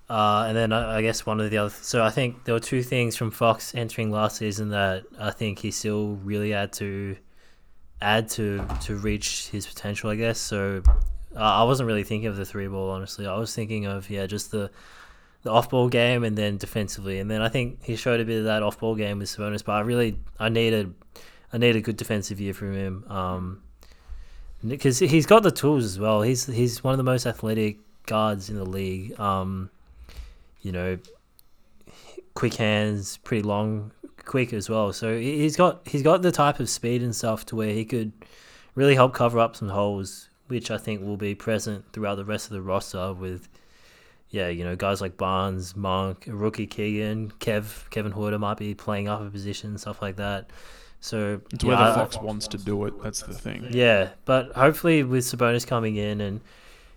[0.09, 1.69] uh, and then I, I, guess one of the other.
[1.69, 5.59] So I think there were two things from Fox entering last season that I think
[5.59, 7.17] he still really had to
[8.01, 10.09] add to to reach his potential.
[10.09, 10.81] I guess so.
[11.35, 13.27] Uh, I wasn't really thinking of the three ball honestly.
[13.27, 14.71] I was thinking of yeah, just the
[15.47, 17.19] the off ball game and then defensively.
[17.19, 19.63] And then I think he showed a bit of that off ball game with Sabonis,
[19.63, 20.93] but I really I needed
[21.51, 23.05] I need a good defensive year from him.
[23.09, 23.61] Um,
[24.65, 26.21] because he's got the tools as well.
[26.21, 29.17] He's he's one of the most athletic guards in the league.
[29.19, 29.69] Um,
[30.61, 30.97] you know,
[32.33, 33.91] quick hands, pretty long,
[34.25, 34.91] quick as well.
[34.91, 38.11] So he's got he's got the type of speed and stuff to where he could
[38.75, 42.47] really help cover up some holes, which I think will be present throughout the rest
[42.47, 43.47] of the roster with
[44.29, 49.07] yeah, you know, guys like Barnes, Monk, rookie Keegan, Kev, Kevin Huerter might be playing
[49.07, 50.49] up a position, stuff like that.
[50.99, 53.01] So It's yeah, whether I- Fox wants to do it.
[53.01, 53.67] That's the thing.
[53.71, 56.41] yeah, but hopefully with Sabonis coming in and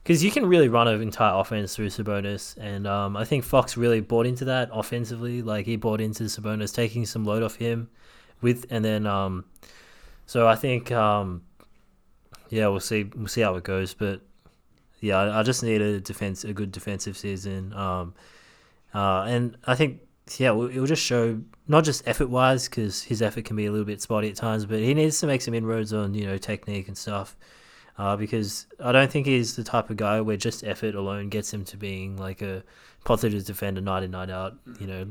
[0.03, 3.77] because you can really run an entire offense through Sabonis, and um, I think Fox
[3.77, 5.43] really bought into that offensively.
[5.43, 7.90] Like he bought into Sabonis, taking some load off him,
[8.40, 9.45] with and then um,
[10.25, 11.43] so I think um,
[12.49, 14.23] yeah, we'll see we'll see how it goes, but
[15.01, 18.15] yeah, I, just need a defense a good defensive season, um,
[18.95, 20.01] uh, and I think
[20.39, 23.71] yeah, it will just show not just effort wise because his effort can be a
[23.73, 26.39] little bit spotty at times, but he needs to make some inroads on you know
[26.39, 27.37] technique and stuff.
[27.99, 31.53] Uh, because I don't think he's the type of guy where just effort alone gets
[31.53, 32.63] him to being like a
[33.05, 34.55] positive defender night in night out.
[34.79, 35.07] You know,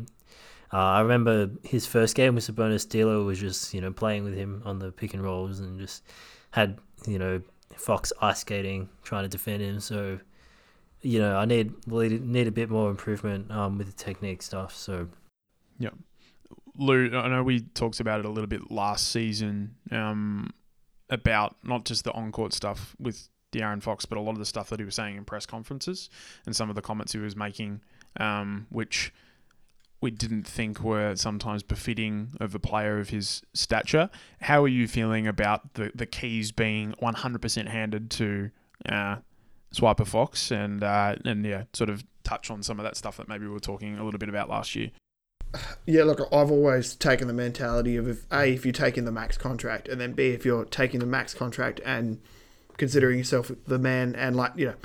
[0.74, 2.88] uh, I remember his first game with Sabonis.
[2.88, 6.04] Dealer was just you know playing with him on the pick and rolls and just
[6.52, 7.42] had you know
[7.80, 9.80] Fox ice skating trying to defend him.
[9.80, 10.20] So
[11.02, 14.76] you know I need need a bit more improvement um, with the technique stuff.
[14.76, 15.08] So
[15.80, 15.90] yeah,
[16.78, 20.52] Lou, I know we talked about it a little bit last season um,
[21.10, 24.70] about not just the on-court stuff with De'Aaron Fox, but a lot of the stuff
[24.70, 26.10] that he was saying in press conferences
[26.46, 27.82] and some of the comments he was making,
[28.20, 29.14] um, which
[30.02, 34.10] we didn't think were sometimes befitting of a player of his stature.
[34.42, 38.52] How are you feeling about the, the keys being 100% handed to
[38.88, 39.18] uh,
[39.74, 43.28] Swipa Fox and, uh, and yeah, sort of touch on some of that stuff that
[43.28, 44.92] maybe we were talking a little bit about last year?
[45.86, 49.38] Yeah, look, I've always taken the mentality of if A, if you're taking the max
[49.38, 52.22] contract, and then B, if you're taking the max contract and
[52.78, 54.76] considering yourself the man and like, you know,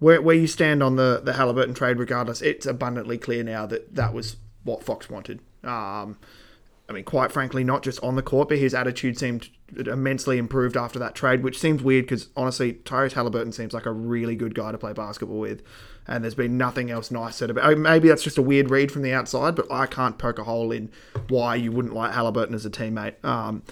[0.00, 3.94] where, where you stand on the, the Halliburton trade, regardless, it's abundantly clear now that
[3.94, 4.36] that was
[4.68, 5.40] what Fox wanted.
[5.64, 6.18] Um,
[6.88, 10.76] I mean, quite frankly, not just on the court, but his attitude seemed immensely improved
[10.76, 14.54] after that trade, which seems weird because honestly, Tyrese Halliburton seems like a really good
[14.54, 15.62] guy to play basketball with,
[16.06, 17.76] and there's been nothing else nice said about.
[17.76, 20.72] Maybe that's just a weird read from the outside, but I can't poke a hole
[20.72, 20.90] in
[21.28, 23.22] why you wouldn't like Halliburton as a teammate.
[23.22, 23.62] Um,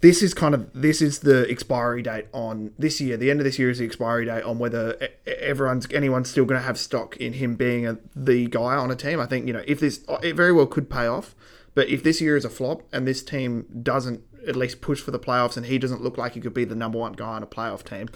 [0.00, 3.16] this is kind of this is the expiry date on this year.
[3.16, 6.60] The end of this year is the expiry date on whether everyone's anyone's still going
[6.60, 9.20] to have stock in him being a, the guy on a team.
[9.20, 11.34] I think you know if this oh, it very well could pay off,
[11.74, 15.10] but if this year is a flop and this team doesn't at least push for
[15.10, 17.42] the playoffs and he doesn't look like he could be the number one guy on
[17.42, 18.10] a playoff team,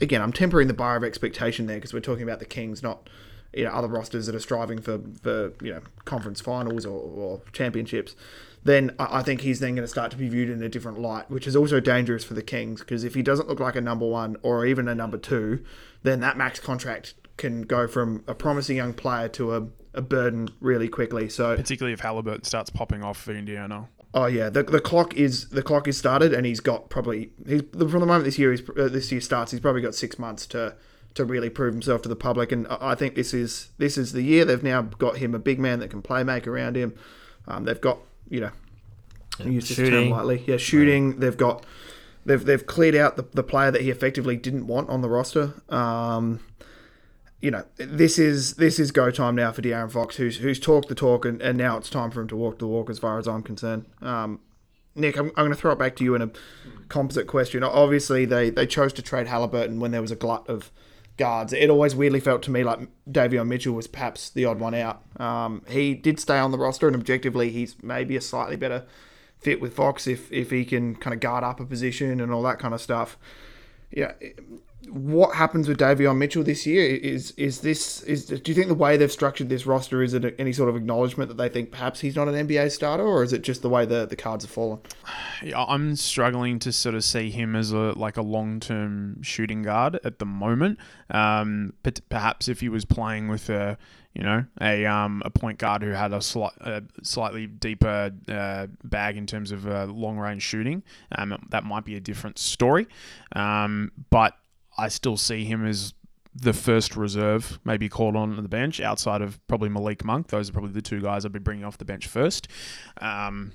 [0.00, 3.08] again I'm tempering the bar of expectation there because we're talking about the Kings, not
[3.54, 7.42] you know other rosters that are striving for for you know conference finals or, or
[7.52, 8.16] championships
[8.66, 11.30] then I think he's then going to start to be viewed in a different light,
[11.30, 14.06] which is also dangerous for the Kings because if he doesn't look like a number
[14.06, 15.64] one or even a number two,
[16.02, 20.48] then that max contract can go from a promising young player to a, a burden
[20.60, 21.28] really quickly.
[21.28, 23.88] So, particularly if Halliburton starts popping off for Indiana.
[24.14, 27.62] oh yeah, the, the clock is the clock is started, and he's got probably he's
[27.78, 30.46] from the moment this year he's, uh, this year starts, he's probably got six months
[30.48, 30.74] to
[31.14, 32.52] to really prove himself to the public.
[32.52, 35.38] And I I think this is this is the year they've now got him a
[35.38, 36.94] big man that can play make around him.
[37.48, 38.50] Um, they've got you know
[39.44, 40.10] use this term shooting.
[40.10, 40.44] lightly.
[40.46, 41.20] Yeah, shooting.
[41.20, 41.64] They've got
[42.24, 45.54] they've they've cleared out the, the player that he effectively didn't want on the roster.
[45.68, 46.40] Um,
[47.40, 50.88] you know, this is this is go time now for De'Aaron Fox, who's who's talked
[50.88, 53.18] the talk, and, and now it's time for him to walk the walk, as far
[53.18, 53.86] as I'm concerned.
[54.00, 54.40] Um,
[54.94, 56.30] Nick, I'm, I'm going to throw it back to you in a
[56.88, 57.62] composite question.
[57.62, 60.70] Obviously, they, they chose to trade Halliburton when there was a glut of
[61.16, 61.52] guards.
[61.52, 65.02] It always weirdly felt to me like Davion Mitchell was perhaps the odd one out.
[65.20, 68.84] Um, he did stay on the roster, and objectively, he's maybe a slightly better
[69.38, 72.42] fit with Fox if if he can kind of guard up a position and all
[72.42, 73.18] that kind of stuff.
[73.90, 74.12] Yeah,
[74.90, 76.96] what happens with Davion Mitchell this year?
[76.96, 80.34] Is is this is do you think the way they've structured this roster is it
[80.38, 83.32] any sort of acknowledgement that they think perhaps he's not an NBA starter, or is
[83.32, 84.80] it just the way the, the cards have fallen?
[85.42, 89.62] Yeah, I'm struggling to sort of see him as a like a long term shooting
[89.62, 90.78] guard at the moment.
[91.10, 93.78] Um, but perhaps if he was playing with a
[94.14, 98.66] you know a um a point guard who had a, slight, a slightly deeper uh,
[98.84, 102.86] bag in terms of uh, long range shooting, um, that might be a different story.
[103.34, 104.34] Um, but
[104.78, 105.94] I still see him as
[106.34, 110.28] the first reserve, maybe called on the bench outside of probably Malik Monk.
[110.28, 112.48] Those are probably the two guys I'd be bringing off the bench first.
[113.00, 113.52] Um,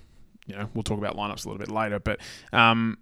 [0.48, 2.20] you know, we'll talk about lineups a little bit later, but
[2.52, 2.98] um,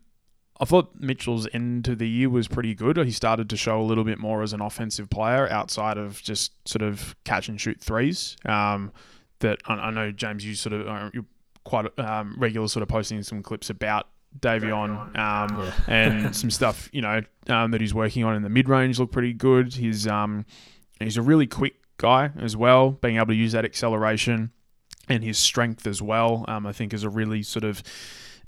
[0.60, 2.98] I thought Mitchell's end to the year was pretty good.
[2.98, 6.52] He started to show a little bit more as an offensive player outside of just
[6.68, 8.36] sort of catch and shoot threes.
[8.46, 8.92] Um,
[9.40, 11.26] that I, I know James, you sort of uh, you're
[11.64, 14.08] quite um, regular, sort of posting some clips about
[14.38, 18.70] Davion um, and some stuff you know um, that he's working on in the mid
[18.70, 19.74] range look pretty good.
[19.74, 20.46] He's um,
[21.00, 24.52] he's a really quick guy as well, being able to use that acceleration
[25.08, 26.46] and his strength as well.
[26.48, 27.84] Um, I think is a really sort of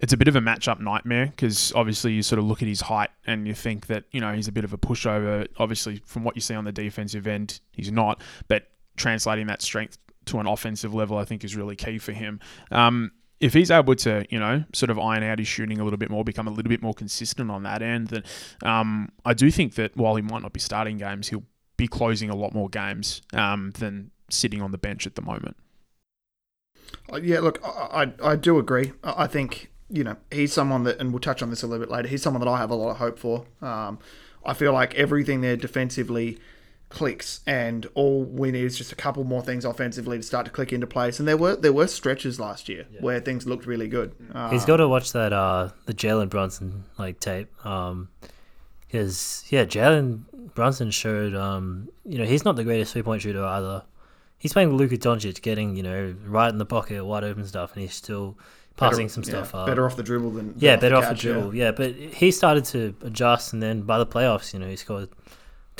[0.02, 2.82] it's a bit of a matchup nightmare because obviously you sort of look at his
[2.82, 5.48] height and you think that you know he's a bit of a pushover.
[5.58, 8.22] Obviously, from what you see on the defensive end, he's not.
[8.48, 8.68] But
[8.98, 12.40] translating that strength to an offensive level, I think, is really key for him.
[12.72, 13.12] Um,
[13.42, 16.10] if he's able to, you know, sort of iron out his shooting a little bit
[16.10, 18.24] more, become a little bit more consistent on that end, then
[18.64, 21.44] um, I do think that while he might not be starting games, he'll
[21.76, 25.58] be closing a lot more games um, than sitting on the bench at the moment.
[27.12, 28.94] Uh, yeah, look, I, I, I do agree.
[29.04, 31.92] I think you know, he's someone that, and we'll touch on this a little bit
[31.92, 32.08] later.
[32.08, 33.46] He's someone that I have a lot of hope for.
[33.62, 34.00] Um,
[34.46, 36.39] I feel like everything there defensively
[36.92, 40.52] clicks, and all we need is just a couple more things offensively to start to
[40.52, 41.20] click into place.
[41.20, 43.02] And there were there were stretches last year yeah.
[43.02, 44.14] where things looked really good.
[44.34, 47.50] Uh, he's got to watch that uh, the Jalen Brunson like tape.
[47.66, 48.10] Um,
[48.92, 53.44] because yeah, Jalen Brunson showed um, you know he's not the greatest three point shooter
[53.44, 53.84] either.
[54.38, 57.74] He's playing with Luka Doncic, getting you know right in the pocket, wide open stuff,
[57.74, 58.38] and he's still
[58.76, 59.68] passing better, some stuff yeah, up.
[59.68, 61.56] Better off the dribble than yeah, better off the, catch, the dribble.
[61.56, 61.66] Yeah.
[61.66, 61.72] yeah.
[61.72, 65.10] but he started to adjust, and then by the playoffs, you know, he scored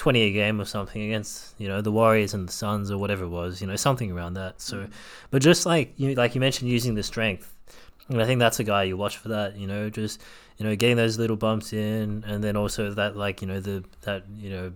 [0.02, 3.26] twenty a game or something against you know the Warriors and the Suns or whatever
[3.26, 4.60] it was, you know, something around that.
[4.60, 4.92] So, mm.
[5.30, 7.54] but just like you like you mentioned, using the strength,
[8.10, 9.58] and I think that's a guy you watch for that.
[9.58, 10.20] You know, just
[10.58, 13.84] you know, getting those little bumps in, and then also that like you know the
[14.02, 14.74] that you know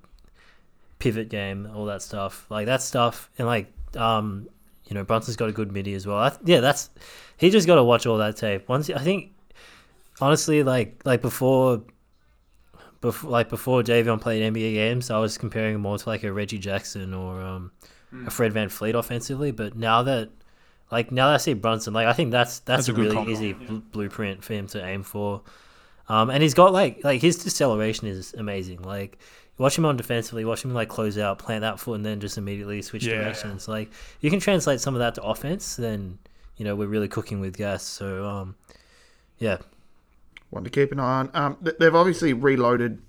[0.99, 4.47] pivot game, all that stuff, like that stuff, and like um
[4.86, 6.17] you know Brunson's got a good midi as well.
[6.17, 6.91] I, yeah, that's
[7.38, 8.69] he just got to watch all that tape.
[8.69, 9.32] Once I think,
[10.21, 11.82] honestly, like like before,
[13.05, 16.33] before like before Davion played NBA games, I was comparing him more to like a
[16.33, 17.71] Reggie Jackson or um,
[18.13, 18.27] mm.
[18.27, 19.51] a Fred VanVleet offensively.
[19.51, 20.29] But now that
[20.91, 23.31] like now that I see Brunson, like I think that's that's, that's a, a really
[23.31, 23.67] easy yeah.
[23.67, 25.41] bl- blueprint for him to aim for.
[26.07, 28.81] Um, and he's got like like his deceleration is amazing.
[28.81, 29.19] Like
[29.57, 32.37] watch him on defensively, watch him like close out, plant that foot, and then just
[32.37, 33.15] immediately switch yeah.
[33.15, 33.67] directions.
[33.67, 33.91] Like
[34.21, 36.17] you can translate some of that to offense, then
[36.57, 37.83] you know we're really cooking with gas.
[37.83, 38.55] So um,
[39.37, 39.57] yeah,
[40.55, 41.29] one to keep an eye on.
[41.33, 43.01] Um, they've obviously reloaded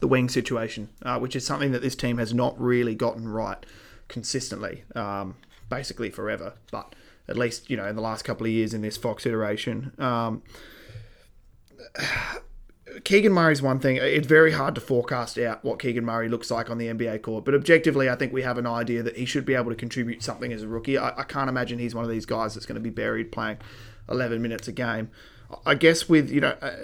[0.00, 3.64] the wing situation, uh, which is something that this team has not really gotten right
[4.06, 5.34] consistently, um,
[5.68, 6.52] basically forever.
[6.70, 6.94] But
[7.26, 9.92] at least you know in the last couple of years in this Fox iteration.
[9.98, 10.42] Um,
[13.04, 13.96] Keegan Murray's one thing.
[13.96, 17.44] It's very hard to forecast out what Keegan Murray looks like on the NBA court,
[17.44, 20.22] but objectively, I think we have an idea that he should be able to contribute
[20.22, 20.98] something as a rookie.
[20.98, 23.58] I, I can't imagine he's one of these guys that's going to be buried playing
[24.08, 25.10] 11 minutes a game.
[25.66, 26.56] I guess with you know.
[26.60, 26.76] Uh,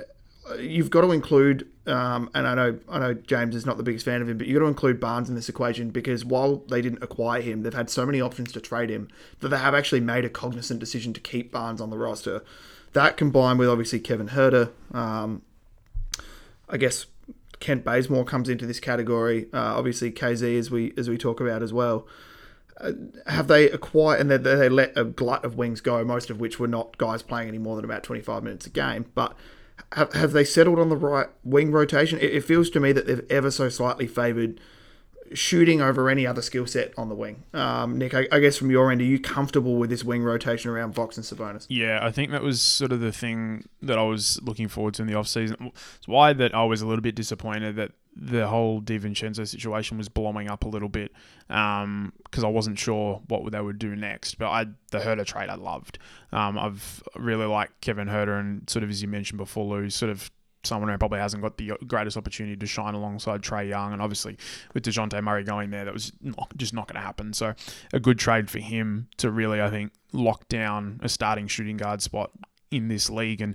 [0.59, 4.05] you've got to include, um, and I know I know James is not the biggest
[4.05, 6.83] fan of him, but you've got to include Barnes in this equation because while they
[6.83, 9.09] didn't acquire him, they've had so many options to trade him
[9.41, 12.45] that they have actually made a cognizant decision to keep Barnes on the roster.
[12.93, 15.43] That combined with obviously Kevin Huerter, um,
[16.69, 17.07] I guess
[17.61, 19.47] Kent Bazemore comes into this category.
[19.53, 22.07] Uh, obviously, KZ as we as we talk about as well.
[23.27, 26.59] Have they acquired and they, they let a glut of wings go, most of which
[26.59, 29.07] were not guys playing any more than about 25 minutes a game.
[29.15, 29.37] But
[29.93, 32.19] have, have they settled on the right wing rotation?
[32.19, 34.61] It, it feels to me that they've ever so slightly favoured
[35.35, 37.43] shooting over any other skill set on the wing.
[37.53, 40.71] Um, Nick, I, I, guess from your end, are you comfortable with this wing rotation
[40.71, 41.67] around Fox and Sabonis?
[41.69, 45.03] Yeah, I think that was sort of the thing that I was looking forward to
[45.03, 45.73] in the offseason.
[45.97, 50.09] It's why that I was a little bit disappointed that the whole DiVincenzo situation was
[50.09, 51.13] blowing up a little bit
[51.49, 52.13] because um,
[52.45, 54.37] I wasn't sure what they would do next.
[54.37, 55.99] But I the Huerter trade I loved.
[56.33, 60.11] Um, I've really liked Kevin Huerter and sort of as you mentioned before, Lou, sort
[60.11, 60.31] of
[60.67, 63.93] someone who probably hasn't got the greatest opportunity to shine alongside Trae Young.
[63.93, 64.37] And obviously,
[64.73, 67.33] with Dejounte Murray going there, that was not, just not going to happen.
[67.33, 67.55] So,
[67.93, 72.03] a good trade for him to really, I think, lock down a starting shooting guard
[72.03, 72.31] spot
[72.71, 73.41] in this league.
[73.41, 73.55] And,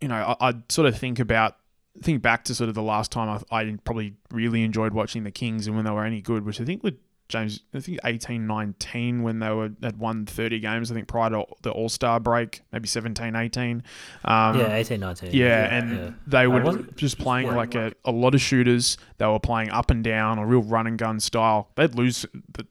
[0.00, 1.56] you know, I, I sort of think about
[2.02, 5.30] think back to sort of the last time I, I, probably really enjoyed watching the
[5.30, 6.98] Kings and when they were any good, which I think would
[7.28, 11.28] James, I think 18 19 when they were at won 30 games, I think prior
[11.30, 13.82] to the All Star break, maybe 17 18.
[14.24, 15.30] Um, yeah, 18 19.
[15.32, 16.10] Yeah, yeah and yeah.
[16.26, 18.96] they were just playing like a, a lot of shooters.
[19.18, 21.68] They were playing up and down, a real run and gun style.
[21.74, 22.24] They'd lose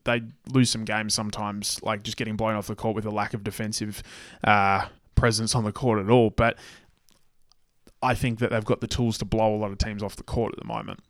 [0.03, 3.35] they'd lose some games sometimes, like just getting blown off the court with a lack
[3.35, 4.01] of defensive
[4.43, 6.31] uh, presence on the court at all.
[6.31, 6.57] But
[8.01, 10.23] I think that they've got the tools to blow a lot of teams off the
[10.23, 11.01] court at the moment.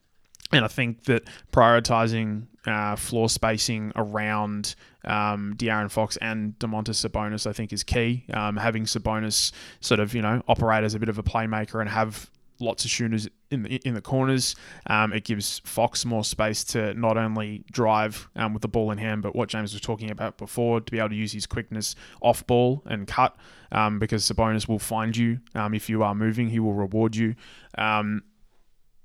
[0.52, 4.76] And I think that prioritizing uh, floor spacing around
[5.06, 8.26] um, De'Aaron Fox and Domantas Sabonis, I think, is key.
[8.34, 11.89] Um, having Sabonis sort of, you know, operate as a bit of a playmaker and
[11.89, 12.30] have
[12.60, 14.56] lots of shooters in the in the corners.
[14.88, 18.98] Um, it gives Fox more space to not only drive um, with the ball in
[18.98, 21.95] hand, but what James was talking about before, to be able to use his quickness
[22.22, 23.36] off ball and cut.
[23.72, 27.36] Um, because Sabonis will find you um, if you are moving, he will reward you.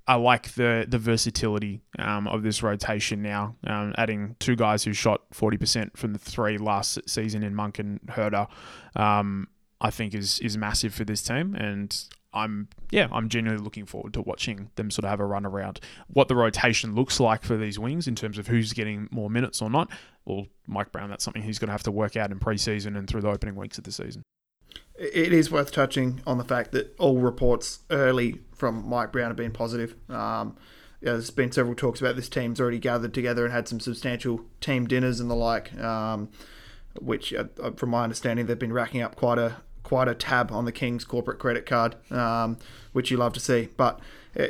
[0.05, 3.55] I like the the versatility um, of this rotation now.
[3.65, 7.79] Um, adding two guys who shot forty percent from the three last season in Monk
[7.79, 8.47] and Huerter.
[8.95, 9.47] Um,
[9.79, 11.95] I think is is massive for this team, and
[12.33, 15.79] I'm yeah, I'm genuinely looking forward to watching them sort of have a run around
[16.07, 19.61] what the rotation looks like for these wings in terms of who's getting more minutes
[19.61, 19.89] or not.
[20.25, 23.07] Well, Mike Brown, that's something he's going to have to work out in preseason and
[23.07, 24.23] through the opening weeks of the season.
[24.95, 29.35] It is worth touching on the fact that all reports early from Mike Brown have
[29.35, 29.95] been positive.
[30.09, 30.55] Um,
[31.01, 34.41] yeah, there's been several talks about this team's already gathered together and had some substantial
[34.61, 36.29] team dinners and the like, um,
[37.01, 40.51] which, uh, uh from my understanding, they've been racking up quite a quite a tab
[40.51, 42.57] on the Kings corporate credit card, um,
[42.93, 43.67] which you love to see.
[43.75, 43.99] But
[44.39, 44.45] uh,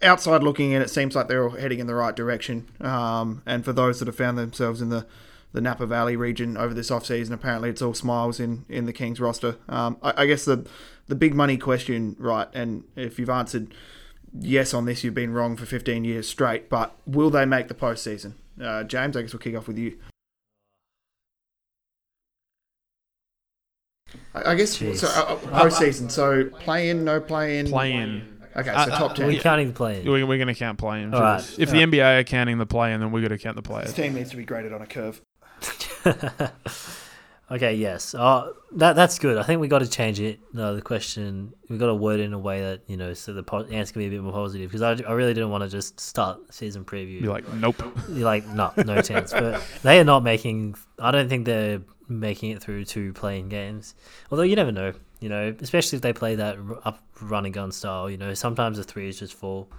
[0.00, 2.68] outside looking in, it seems like they're all heading in the right direction.
[2.80, 5.06] Um, and for those that have found themselves in the
[5.54, 7.32] the Napa Valley region over this offseason.
[7.32, 9.56] Apparently, it's all smiles in, in the Kings roster.
[9.68, 10.68] Um, I, I, guess the
[11.06, 12.48] the big money question, right?
[12.52, 13.72] And if you've answered
[14.38, 16.68] yes on this, you've been wrong for 15 years straight.
[16.68, 18.34] But will they make the postseason?
[18.60, 19.96] Uh, James, I guess we'll kick off with you.
[24.34, 24.98] I guess Jeez.
[24.98, 25.06] so.
[25.06, 26.10] Uh, uh, postseason.
[26.10, 27.68] So play in, no play in.
[27.68, 28.34] Play in.
[28.56, 29.26] Okay, so uh, top ten.
[29.28, 30.10] We're counting the play in.
[30.10, 31.12] We're, we're going to count play in.
[31.12, 31.40] Right.
[31.58, 33.86] If the NBA are counting the play in, then we're going to count the players.
[33.86, 35.20] This team needs to be graded on a curve.
[37.50, 38.14] okay, yes.
[38.14, 39.38] Uh, that that's good.
[39.38, 40.40] I think we got to change it.
[40.52, 43.32] No, the question we got to word it in a way that you know, so
[43.32, 44.70] the po- answer can be a bit more positive.
[44.70, 47.20] Because I, I really didn't want to just start season preview.
[47.20, 47.82] You're like, nope.
[48.08, 49.32] You're like, no, no chance.
[49.32, 50.76] But they are not making.
[50.98, 53.94] I don't think they're making it through to playing games.
[54.30, 54.92] Although you never know.
[55.20, 58.10] You know, especially if they play that up run and gun style.
[58.10, 59.70] You know, sometimes the is just fall.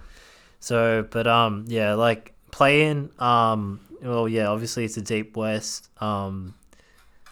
[0.58, 5.88] So, but um, yeah, like play in um well, yeah, obviously it's a deep west.
[6.00, 6.54] Um,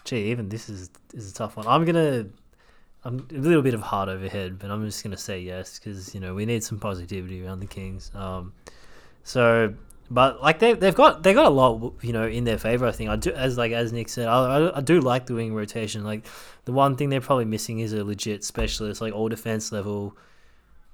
[0.03, 1.67] gee, even this is is a tough one.
[1.67, 2.27] I'm gonna,
[3.03, 6.21] I'm a little bit of heart overhead, but I'm just gonna say yes because you
[6.21, 8.11] know we need some positivity around the Kings.
[8.13, 8.53] Um,
[9.23, 9.73] so,
[10.09, 12.85] but like they they've got they got a lot you know in their favor.
[12.85, 15.35] I think I do as like as Nick said, I, I, I do like the
[15.35, 16.03] wing rotation.
[16.03, 16.25] Like
[16.65, 20.15] the one thing they're probably missing is a legit specialist, like all defense level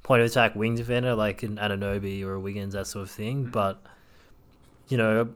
[0.03, 3.45] point of attack wing defender, like an Anunoby or a Wiggins, that sort of thing.
[3.45, 3.81] But
[4.87, 5.29] you know,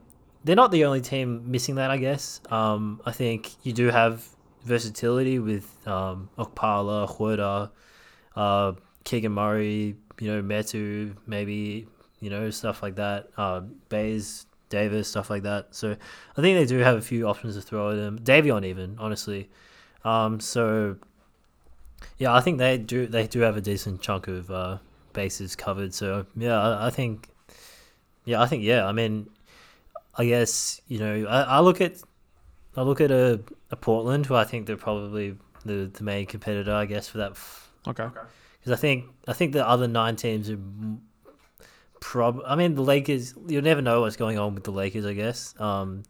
[0.46, 2.40] they're not the only team missing that, I guess.
[2.50, 4.24] Um, I think you do have
[4.62, 7.70] versatility with um, Okpala, Huerter,
[8.36, 8.72] uh,
[9.02, 11.88] Keegan Murray, you know, Metu, maybe,
[12.20, 13.28] you know, stuff like that.
[13.36, 15.74] Uh, Bays, Davis, stuff like that.
[15.74, 15.96] So
[16.36, 18.20] I think they do have a few options to throw at them.
[18.20, 19.50] Davion, even, honestly.
[20.04, 20.96] Um, so
[22.18, 24.78] yeah, I think they do they do have a decent chunk of uh,
[25.12, 25.92] bases covered.
[25.92, 27.30] So yeah, I, I think
[28.24, 28.86] yeah, I think yeah.
[28.86, 29.28] I mean,
[30.18, 32.02] I guess you know I, I look at
[32.76, 33.40] I look at a,
[33.70, 37.32] a Portland who I think they're probably the, the main competitor I guess for that.
[37.32, 38.08] F- okay.
[38.58, 40.58] Because I think I think the other nine teams are
[42.00, 42.40] prob.
[42.46, 43.34] I mean the Lakers.
[43.46, 45.06] You'll never know what's going on with the Lakers.
[45.06, 45.58] I guess.
[45.60, 46.02] Um,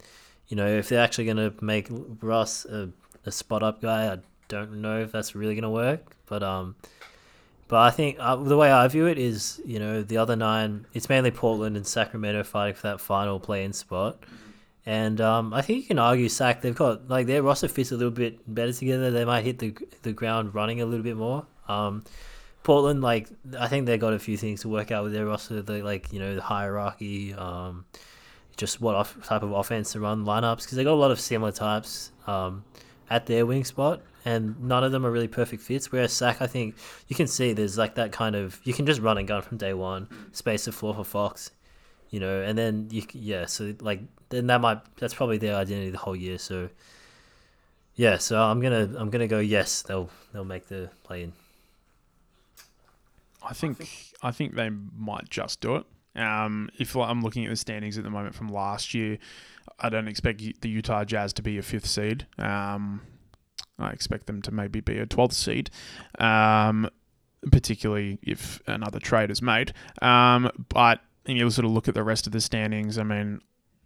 [0.48, 2.90] you know if they're actually going to make Russ a,
[3.24, 6.16] a spot up guy, I don't know if that's really going to work.
[6.26, 6.76] But um,
[7.68, 10.86] but I think uh, the way I view it is, you know, the other nine,
[10.94, 14.18] it's mainly Portland and Sacramento fighting for that final play-in spot.
[14.88, 17.96] And um, I think you can argue Sac, they've got, like, their roster fits a
[17.96, 19.10] little bit better together.
[19.10, 21.44] They might hit the the ground running a little bit more.
[21.66, 22.04] Um,
[22.62, 25.60] Portland, like, I think they've got a few things to work out with their roster,
[25.60, 27.84] the, like, you know, the hierarchy, um,
[28.56, 31.18] just what off, type of offense to run lineups, because they got a lot of
[31.18, 32.64] similar types um,
[33.08, 35.92] at their wing spot and none of them are really perfect fits.
[35.92, 36.74] Whereas Sac, I think
[37.06, 39.56] you can see there's like that kind of you can just run and gun from
[39.56, 41.52] day one, space the floor for Fox,
[42.10, 45.90] you know, and then you yeah, so like then that might that's probably their identity
[45.90, 46.38] the whole year.
[46.38, 46.68] So
[47.94, 51.32] yeah, so I'm gonna I'm gonna go yes, they'll they'll make the play in.
[53.42, 55.84] I think I think they might just do it.
[56.16, 59.18] Um, if I'm looking at the standings at the moment from last year,
[59.78, 62.26] I don't expect the Utah Jazz to be a fifth seed.
[62.38, 63.02] Um,
[63.78, 65.70] I expect them to maybe be a 12th seed,
[66.18, 66.88] um,
[67.50, 69.72] particularly if another trade is made.
[70.00, 72.98] Um, but you sort of look at the rest of the standings.
[72.98, 73.40] I mean,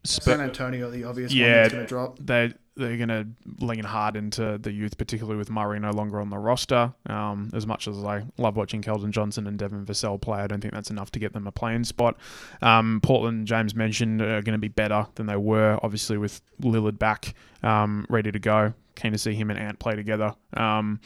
[0.05, 2.19] San Antonio, the obvious yeah, one that's going to drop.
[2.21, 3.27] They they're going to
[3.65, 6.93] lean hard into the youth, particularly with Murray no longer on the roster.
[7.07, 10.61] Um, as much as I love watching Keldon Johnson and Devin Vassell play, I don't
[10.61, 12.17] think that's enough to get them a playing spot.
[12.63, 16.99] Um, Portland, James mentioned, are going to be better than they were, obviously with Lillard
[16.99, 20.35] back, um, ready to go keen to see him and Ant play together.
[20.55, 21.01] Um,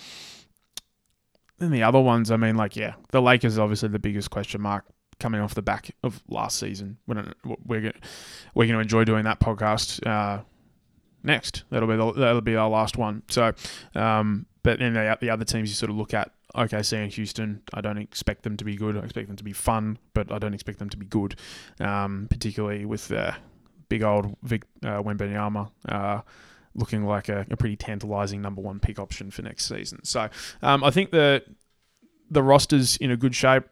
[1.58, 4.84] then the other ones, I mean, like yeah, the Lakers obviously the biggest question mark
[5.20, 6.98] coming off the back of last season.
[7.06, 7.92] We're we're
[8.54, 10.42] we're going to enjoy doing that podcast uh,
[11.24, 11.64] next.
[11.70, 13.22] That'll be the, that'll be our last one.
[13.28, 13.52] So,
[13.94, 16.30] um, but then the, the other teams you sort of look at.
[16.54, 18.96] OKC and Houston, I don't expect them to be good.
[18.96, 21.34] I expect them to be fun, but I don't expect them to be good.
[21.80, 23.32] Um, particularly with uh,
[23.88, 25.72] big old Vic uh, Wembanyama.
[25.88, 26.20] Uh,
[26.74, 30.04] looking like a, a pretty tantalising number one pick option for next season.
[30.04, 30.28] So
[30.62, 31.42] um, I think the
[32.30, 33.64] the roster's in a good shape.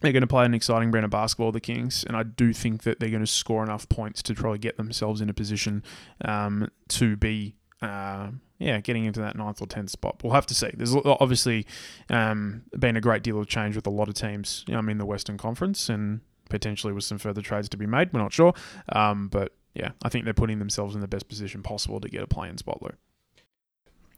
[0.00, 2.82] They're going to play an exciting brand of basketball, the Kings, and I do think
[2.82, 5.84] that they're going to score enough points to try probably get themselves in a position
[6.24, 10.20] um, to be, uh, yeah, getting into that ninth or tenth spot.
[10.24, 10.70] We'll have to see.
[10.74, 11.66] There's obviously
[12.08, 15.06] um, been a great deal of change with a lot of teams um, in the
[15.06, 18.12] Western Conference, and potentially with some further trades to be made.
[18.12, 18.54] We're not sure,
[18.88, 22.22] um, but yeah, I think they're putting themselves in the best position possible to get
[22.22, 22.90] a playing spot, Lou.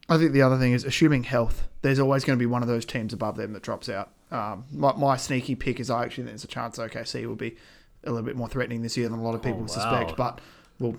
[0.08, 1.68] I think the other thing is assuming health.
[1.82, 4.10] There's always going to be one of those teams above them that drops out.
[4.30, 7.56] Um, my, my sneaky pick is I actually think there's a chance OKC will be
[8.04, 9.66] a little bit more threatening this year than a lot of people Oh, wow.
[9.68, 10.40] suspect, but
[10.78, 10.96] we'll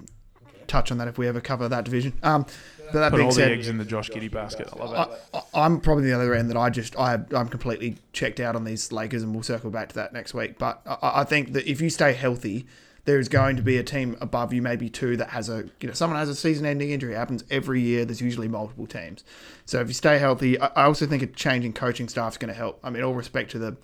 [0.67, 2.13] touch on that if we ever cover that division.
[2.23, 2.45] Um,
[2.91, 4.69] but that Put being all the eggs in the Josh Giddey basket.
[4.71, 5.19] I love it.
[5.33, 8.63] I, I'm probably the other end that I just I I'm completely checked out on
[8.63, 10.57] these Lakers, and we'll circle back to that next week.
[10.59, 12.67] But I, I think that if you stay healthy,
[13.05, 15.87] there is going to be a team above you, maybe two, that has a you
[15.87, 17.13] know someone has a season-ending injury.
[17.13, 18.05] It happens every year.
[18.05, 19.23] There's usually multiple teams.
[19.65, 22.53] So if you stay healthy, I, also think a change in coaching staff is going
[22.53, 22.79] to help.
[22.83, 23.77] I mean, all respect to the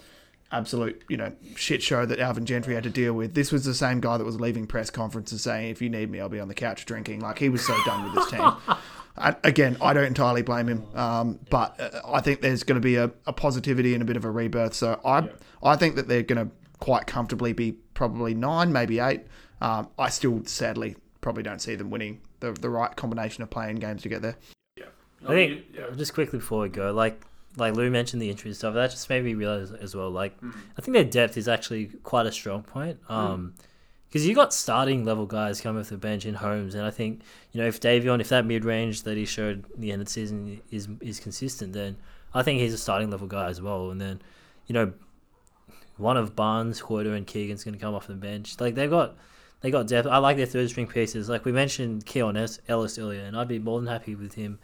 [0.52, 3.34] absolute you know shit show that Alvin Gentry had to deal with.
[3.34, 6.22] This was the same guy that was leaving press conferences saying, "If you need me,
[6.22, 8.42] I'll be on the couch drinking." Like he was so done with this team.
[9.18, 12.86] I, again, I don't entirely blame him, um, but uh, I think there's going to
[12.86, 14.74] be a, a positivity and a bit of a rebirth.
[14.74, 15.30] So I
[15.62, 19.22] I think that they're going to quite comfortably be probably nine, maybe eight.
[19.62, 23.78] Um, I still sadly probably don't see them winning the the right combination of playing
[23.78, 24.38] games to get there.
[25.26, 27.22] I think just quickly before we go, like
[27.58, 28.74] like Lou mentioned the injury stuff.
[28.74, 30.10] That just made me realize as well.
[30.10, 30.38] Like
[30.78, 33.00] I think their depth is actually quite a strong point.
[33.10, 33.54] Um,
[34.08, 37.22] because you got starting level guys coming off the bench in Holmes, and I think
[37.52, 40.08] you know if Davion, if that mid range that he showed at the end of
[40.08, 41.98] the season is is consistent, then
[42.34, 43.92] I think he's a starting level guy as well.
[43.92, 44.22] And then
[44.66, 44.94] you know
[46.00, 48.60] one of Barnes, Huerter, and Keegan's going to come off the bench.
[48.60, 49.16] Like they've got
[49.62, 50.08] they got depth.
[50.08, 51.30] I like their third string pieces.
[51.30, 54.60] Like we mentioned Keon S- Ellis earlier, and I'd be more than happy with him,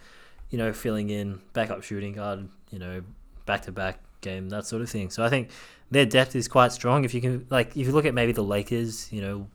[0.50, 3.02] you know, filling in backup shooting guard, you know,
[3.46, 5.10] back to back game, that sort of thing.
[5.10, 5.50] So I think
[5.92, 7.04] their depth is quite strong.
[7.04, 9.48] If you can, like, if you look at maybe the Lakers, you know,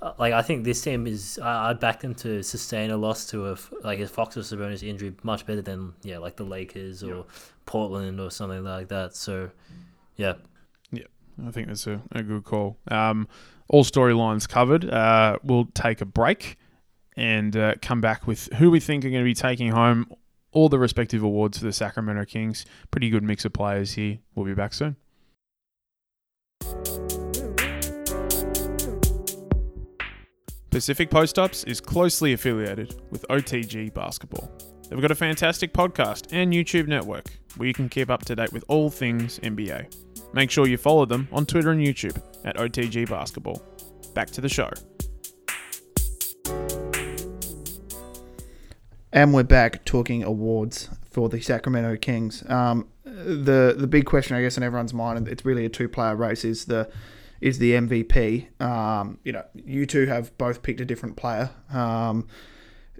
[0.00, 3.52] uh, like I think this team is, I'd back them to sustain a loss to
[3.52, 7.26] a like a Fox or Sabonis injury much better than yeah, like the Lakers or
[7.66, 9.14] Portland or something like that.
[9.14, 9.50] So
[10.16, 10.34] yeah,
[11.46, 12.78] I think that's a, a good call.
[12.88, 13.28] Um,
[13.68, 14.88] all storylines covered.
[14.88, 16.56] Uh, we'll take a break
[17.16, 20.06] and uh, come back with who we think are going to be taking home
[20.52, 22.64] all the respective awards for the Sacramento Kings.
[22.90, 24.18] Pretty good mix of players here.
[24.34, 24.96] We'll be back soon.
[30.70, 34.50] Pacific Post Ups is closely affiliated with OTG Basketball.
[34.88, 37.26] They've got a fantastic podcast and YouTube network
[37.56, 40.11] where you can keep up to date with all things NBA.
[40.34, 43.62] Make sure you follow them on Twitter and YouTube at OTG Basketball.
[44.14, 44.70] Back to the show.
[49.12, 52.48] And we're back talking awards for the Sacramento Kings.
[52.48, 55.88] Um, the the big question, I guess, in everyone's mind, and it's really a two
[55.88, 56.90] player race, is the
[57.42, 58.60] is the MVP.
[58.60, 61.50] Um, you know, you two have both picked a different player.
[61.70, 62.26] Um,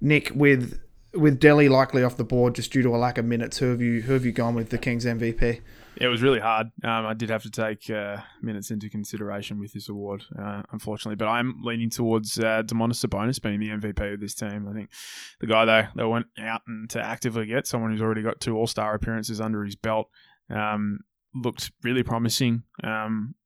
[0.02, 0.80] Nick, with
[1.14, 3.80] with Delly likely off the board just due to a lack of minutes, who have
[3.80, 5.60] you who have you gone with the Kings MVP?
[6.02, 6.66] It was really hard.
[6.82, 11.14] Um, I did have to take uh, minutes into consideration with this award, uh, unfortunately.
[11.14, 14.66] But I'm leaning towards uh, Domantas Sabonis being the MVP of this team.
[14.68, 14.90] I think
[15.38, 18.56] the guy they, they went out and to actively get someone who's already got two
[18.56, 20.10] All Star appearances under his belt
[20.50, 20.98] um,
[21.36, 23.36] looked really promising um,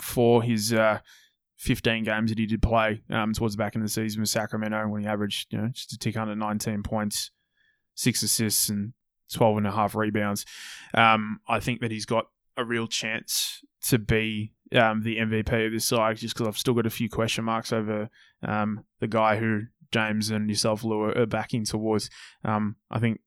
[0.00, 1.00] for his uh,
[1.58, 4.30] 15 games that he did play um, towards the back end of the season with
[4.30, 7.32] Sacramento when he averaged you know just a tick under 19 points,
[7.94, 8.94] six assists, and
[9.32, 10.44] 12 and a half rebounds.
[10.94, 12.26] Um, I think that he's got
[12.56, 16.74] a real chance to be um, the MVP of this side just because I've still
[16.74, 18.10] got a few question marks over
[18.42, 19.62] um, the guy who
[19.92, 22.10] James and yourself, Lou, are backing towards.
[22.44, 23.20] Um, I think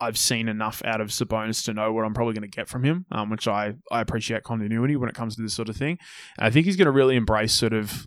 [0.00, 2.84] I've seen enough out of Sabonis to know what I'm probably going to get from
[2.84, 5.98] him, um, which I, I appreciate continuity when it comes to this sort of thing.
[6.38, 8.06] And I think he's going to really embrace sort of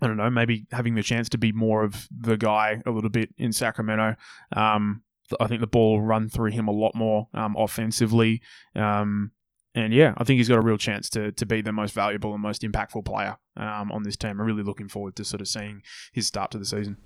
[0.00, 3.08] I don't know, maybe having the chance to be more of the guy a little
[3.08, 4.16] bit in Sacramento.
[4.54, 5.02] Um,
[5.40, 8.42] I think the ball will run through him a lot more um, offensively.
[8.74, 9.32] Um,
[9.74, 12.32] and yeah, I think he's got a real chance to to be the most valuable
[12.32, 14.40] and most impactful player um, on this team.
[14.40, 16.96] I'm really looking forward to sort of seeing his start to the season.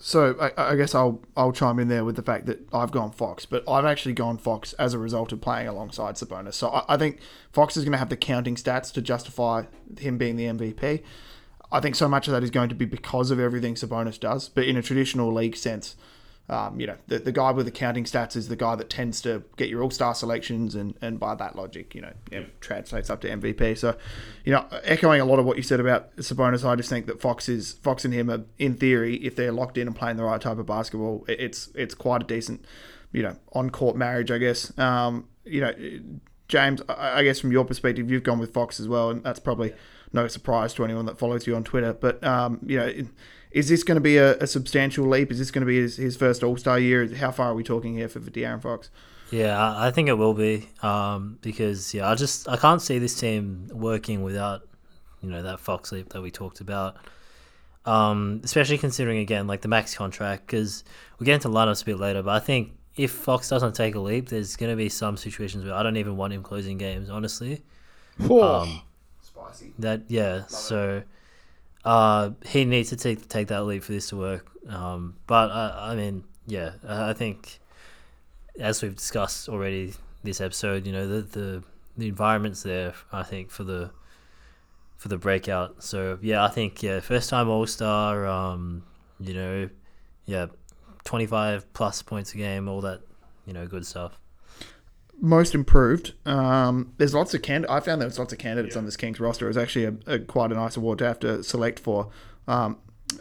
[0.00, 3.10] So I, I guess I'll I'll chime in there with the fact that I've gone
[3.10, 6.54] Fox, but I've actually gone Fox as a result of playing alongside Sabonis.
[6.54, 7.20] So I, I think
[7.52, 9.64] Fox is going to have the counting stats to justify
[9.98, 11.02] him being the MVP.
[11.70, 14.48] I think so much of that is going to be because of everything Sabonis does.
[14.48, 15.96] But in a traditional league sense,
[16.50, 19.20] um, you know, the, the guy with the counting stats is the guy that tends
[19.22, 23.10] to get your all star selections, and, and by that logic, you know, yeah, translates
[23.10, 23.76] up to MVP.
[23.76, 23.96] So,
[24.44, 27.20] you know, echoing a lot of what you said about Sabonis, I just think that
[27.20, 30.24] Fox is Fox and him are, in theory, if they're locked in and playing the
[30.24, 32.64] right type of basketball, it's it's quite a decent,
[33.12, 34.76] you know, on court marriage, I guess.
[34.78, 35.74] Um, you know,
[36.48, 39.74] James, I guess from your perspective, you've gone with Fox as well, and that's probably
[40.14, 41.92] no surprise to anyone that follows you on Twitter.
[41.92, 42.90] But um, you know
[43.50, 45.30] is this going to be a, a substantial leap?
[45.30, 47.14] Is this going to be his, his first All Star year?
[47.14, 48.90] How far are we talking here for, for De'Aaron Fox?
[49.30, 53.18] Yeah, I think it will be um, because yeah, I just I can't see this
[53.18, 54.62] team working without
[55.20, 56.96] you know that Fox leap that we talked about.
[57.84, 60.84] Um, especially considering again like the max contract because
[61.18, 64.00] we'll get into lineups a bit later, but I think if Fox doesn't take a
[64.00, 67.08] leap, there's going to be some situations where I don't even want him closing games,
[67.08, 67.62] honestly.
[68.20, 68.82] Um,
[69.20, 69.72] Spicy.
[69.78, 70.96] That yeah, Love so.
[70.96, 71.06] It
[71.88, 74.46] uh, he needs to take take that leap for this to work.
[74.68, 77.60] Um, but I, I mean, yeah, I think
[78.60, 81.64] as we've discussed already this episode, you know, the the
[81.96, 82.92] the environment's there.
[83.10, 83.90] I think for the
[84.98, 85.82] for the breakout.
[85.82, 88.26] So yeah, I think yeah, first time All Star.
[88.26, 88.84] Um,
[89.18, 89.70] you know,
[90.26, 90.48] yeah,
[91.04, 93.00] twenty five plus points a game, all that,
[93.46, 94.20] you know, good stuff
[95.20, 96.14] most improved.
[96.26, 97.66] Um, there's lots of can.
[97.66, 98.80] I found there was lots of candidates yeah.
[98.80, 99.46] on this Kings roster.
[99.46, 102.10] It was actually a, a, quite a nice award to have to select for.
[102.46, 102.78] Um,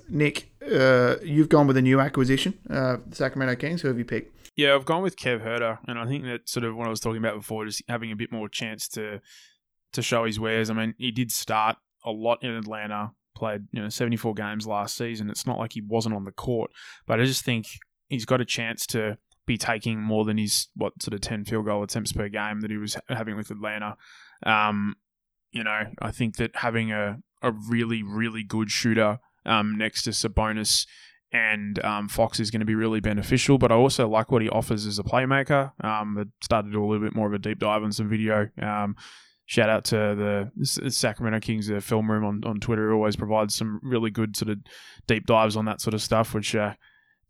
[0.09, 3.81] Nick, uh, you've gone with a new acquisition, uh, Sacramento Kings.
[3.81, 4.35] Who have you picked?
[4.55, 6.99] Yeah, I've gone with Kev Huerter, and I think that sort of what I was
[6.99, 9.21] talking about before, just having a bit more chance to
[9.93, 10.69] to show his wares.
[10.69, 14.97] I mean, he did start a lot in Atlanta, played you know 74 games last
[14.97, 15.29] season.
[15.29, 16.71] It's not like he wasn't on the court,
[17.05, 17.67] but I just think
[18.09, 19.17] he's got a chance to
[19.47, 22.69] be taking more than his what sort of ten field goal attempts per game that
[22.69, 23.97] he was having with Atlanta.
[24.45, 24.95] Um,
[25.51, 30.11] you know, I think that having a a really really good shooter um, next to
[30.11, 30.85] Sabonis
[31.31, 33.57] and um, Fox is going to be really beneficial.
[33.57, 35.71] But I also like what he offers as a playmaker.
[35.83, 38.09] Um, I started to do a little bit more of a deep dive on some
[38.09, 38.49] video.
[38.61, 38.95] Um,
[39.45, 39.95] shout out to
[40.55, 42.93] the Sacramento Kings film room on, on Twitter.
[42.93, 44.59] Always provides some really good sort of
[45.07, 46.73] deep dives on that sort of stuff, which uh,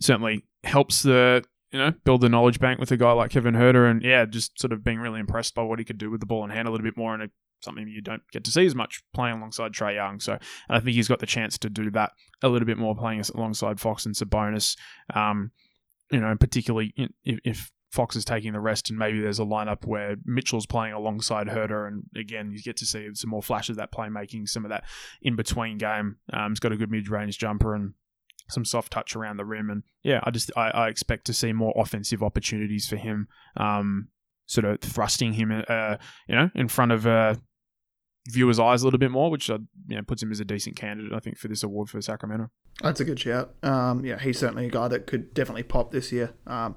[0.01, 3.89] certainly helps the you know, build the knowledge bank with a guy like Kevin Huerter,
[3.89, 6.26] and yeah, just sort of being really impressed by what he could do with the
[6.26, 7.30] ball and handle it a bit more, and
[7.61, 10.20] something you don't get to see as much playing alongside Trae Young.
[10.20, 10.38] So
[10.70, 12.11] I think he's got the chance to do that
[12.43, 14.78] a little bit more playing alongside Fox and Sabonis.
[15.13, 15.51] Um,
[16.11, 19.86] you know, particularly if, if Fox is taking the rest, and maybe there's a lineup
[19.86, 23.78] where Mitchell's playing alongside Huerter, and again, you get to see some more flashes of
[23.78, 24.84] that playmaking, some of that
[25.22, 26.18] in between game.
[26.32, 27.93] Um, he's got a good mid range jumper, and
[28.50, 31.54] some soft touch around the rim, and yeah, I just I, I expect to see
[31.54, 34.10] more offensive opportunities for him, um,
[34.45, 37.36] sort of thrusting him, uh, you know, in front of uh,
[38.28, 40.76] viewers' eyes a little bit more, which uh, you know, puts him as a decent
[40.76, 42.50] candidate, I think, for this award for Sacramento.
[42.82, 43.56] That's a good shout.
[43.64, 46.34] Um, yeah, he's certainly a guy that could definitely pop this year.
[46.45, 46.76] Um,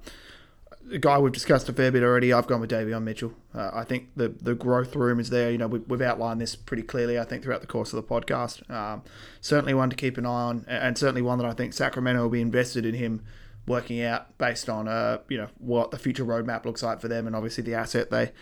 [0.92, 2.32] a guy we've discussed a fair bit already.
[2.32, 3.32] I've gone with Davion Mitchell.
[3.54, 5.50] Uh, I think the the growth room is there.
[5.50, 7.18] You know, we, have outlined this pretty clearly.
[7.18, 8.68] I think throughout the course of the podcast.
[8.70, 9.02] Um,
[9.40, 12.30] certainly one to keep an eye on, and certainly one that I think Sacramento will
[12.30, 13.22] be invested in him
[13.66, 17.26] working out based on uh you know what the future roadmap looks like for them,
[17.26, 18.32] and obviously the asset they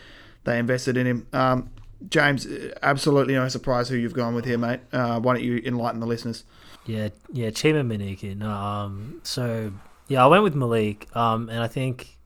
[0.45, 1.27] they invested in him.
[1.33, 1.71] Um,
[2.09, 2.47] James,
[2.83, 4.81] absolutely no surprise who you've gone with here, mate.
[4.93, 6.45] Uh, why don't you enlighten the listeners?
[6.87, 8.41] Yeah, yeah, Chima Moneke.
[8.43, 9.73] Um, so
[10.07, 12.18] yeah, I went with Malik, um, and I think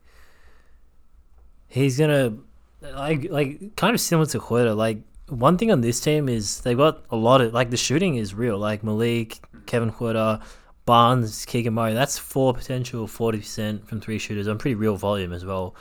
[1.73, 2.37] he's gonna
[2.81, 4.75] like like kind of similar to Huerter.
[4.75, 8.15] Like one thing on this team is they've got a lot of like the shooting
[8.15, 8.57] is real.
[8.57, 10.41] Like Malik, Kevin Huerter,
[10.85, 11.93] Barnes, Keegan Murray.
[11.93, 15.75] That's four potential forty percent from three shooters on pretty real volume as well.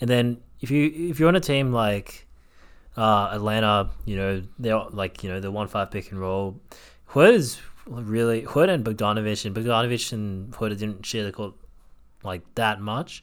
[0.00, 2.26] And then if you if you're on a team like
[2.96, 6.58] uh, Atlanta, you know they're like you know the one five pick and roll.
[7.10, 11.52] Huerter's really Huerter and Bogdanovic and Bogdanovic and Huerter didn't share the court
[12.22, 13.22] like that much.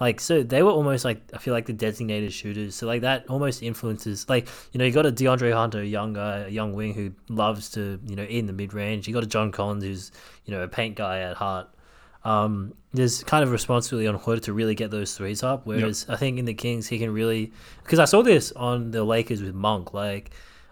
[0.00, 2.76] Like so, they were almost like I feel like the designated shooters.
[2.76, 6.12] So like that almost influences like you know you got a DeAndre Hunter, a young
[6.12, 9.08] guy, a young wing who loves to you know in the mid range.
[9.08, 10.12] You got a John Collins who's
[10.44, 11.68] you know a paint guy at heart.
[12.24, 15.66] Um, there's kind of responsibility on Huerter to really get those threes up.
[15.66, 16.16] Whereas yep.
[16.16, 19.42] I think in the Kings he can really because I saw this on the Lakers
[19.42, 20.30] with Monk like.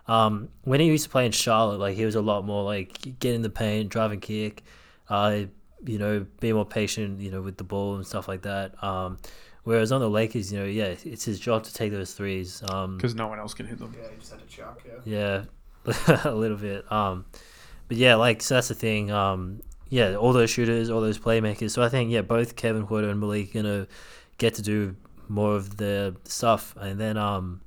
[0.09, 3.19] Um, when he used to play in Charlotte, like he was a lot more like
[3.19, 4.63] get in the paint, drive and kick.
[5.09, 5.47] Uh,
[5.87, 8.83] you know, be more patient, you know, with the ball and stuff like that.
[8.83, 9.19] Um,
[9.65, 12.61] whereas on the Lakers, you know, yeah, it's his job to take those threes.
[12.61, 13.95] Because um, no one else can hit them.
[13.97, 14.83] Yeah, he just had to chuck.
[15.07, 15.45] Yeah.
[15.87, 16.91] Yeah, a little bit.
[16.91, 17.25] Um,
[17.89, 19.11] but yeah, like so that's the thing.
[19.11, 21.71] Um, yeah, all those shooters, all those playmakers.
[21.71, 23.87] So I think yeah, both Kevin Huerter and Malik gonna
[24.39, 24.97] get to do
[25.29, 27.61] more of the stuff, and then um,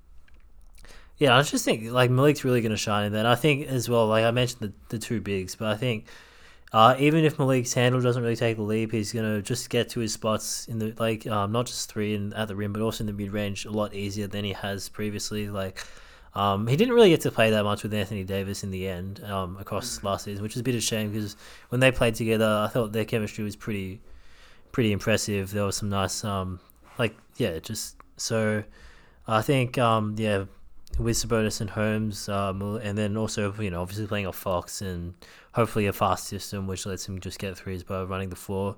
[1.18, 3.26] yeah, I just think like Malik's really gonna shine, in that.
[3.26, 6.08] I think as well, like I mentioned the the two bigs, but I think
[6.72, 10.00] uh, even if Malik's handle doesn't really take the leap, he's gonna just get to
[10.00, 13.04] his spots in the like um, not just three and at the rim, but also
[13.04, 15.50] in the mid range a lot easier than he has previously.
[15.50, 15.84] Like
[16.36, 19.24] um, he didn't really get to play that much with Anthony Davis in the end
[19.24, 21.36] um, across last season, which is a bit of a shame because
[21.70, 24.00] when they played together, I thought their chemistry was pretty
[24.72, 25.52] pretty impressive.
[25.52, 26.60] There was some nice um,
[27.00, 28.64] like yeah, just so
[29.28, 30.46] I think um, yeah
[30.98, 35.14] with Sabonis and Holmes, um, and then also you know obviously playing a Fox and
[35.54, 38.76] hopefully a fast system which lets him just get threes by running the floor.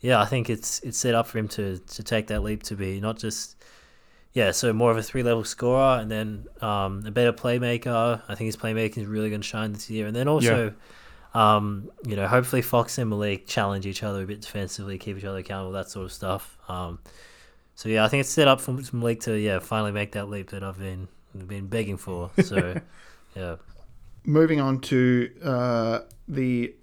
[0.00, 2.76] Yeah, I think it's it's set up for him to to take that leap to
[2.76, 3.56] be not just
[4.32, 8.22] yeah, so more of a three level scorer and then um, a better playmaker.
[8.28, 10.74] I think his playmaking is really going to shine this year, and then also.
[11.34, 15.24] Um, you know, hopefully Fox and Malik challenge each other a bit defensively, keep each
[15.24, 16.58] other accountable, that sort of stuff.
[16.68, 16.98] Um,
[17.74, 20.50] so yeah, I think it's set up for Malik to yeah finally make that leap
[20.50, 22.30] that I've been been begging for.
[22.42, 22.80] So
[23.36, 23.56] yeah.
[24.24, 26.74] Moving on to uh, the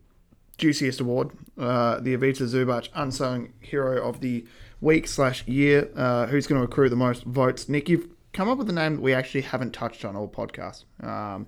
[0.58, 4.46] juiciest award, uh, the Ivica Zubac Unsung Hero of the
[4.82, 5.90] Week slash Year.
[5.96, 7.70] Uh, who's going to accrue the most votes?
[7.70, 10.84] Nick, you've come up with a name that we actually haven't touched on all podcast.
[11.02, 11.48] Um,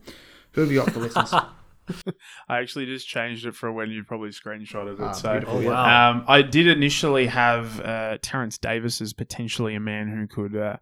[0.51, 1.33] who have you got for listeners?
[2.47, 5.01] I actually just changed it for when you probably screenshotted it.
[5.01, 6.11] Ah, so Oh, wow.
[6.11, 10.77] um, I did initially have uh, Terrence Davis as potentially a man who could uh,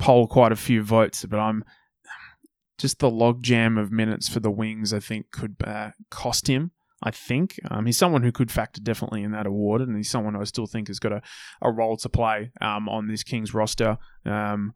[0.00, 1.62] poll quite a few votes, but I'm
[2.78, 4.92] just the logjam of minutes for the wings.
[4.92, 6.72] I think could uh, cost him.
[7.02, 10.34] I think um, he's someone who could factor definitely in that award, and he's someone
[10.34, 11.22] who I still think has got a,
[11.62, 13.96] a role to play um, on this Kings roster.
[14.26, 14.74] Um,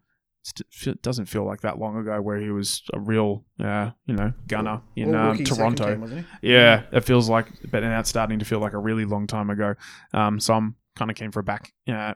[0.86, 4.32] it doesn't feel like that long ago where he was a real, uh, you know,
[4.46, 5.96] gunner in um, Toronto.
[5.96, 6.26] team?
[6.42, 9.48] Yeah, it feels like, but now it's starting to feel like a really long time
[9.48, 9.74] ago.
[10.12, 12.14] Um, so I'm kind of came for a back, uh,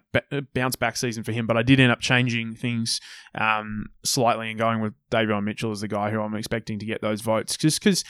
[0.55, 1.47] bounce back season for him.
[1.47, 3.01] But I did end up changing things
[3.35, 7.03] um, slightly and going with Davion Mitchell as the guy who I'm expecting to get
[7.03, 8.05] those votes, just because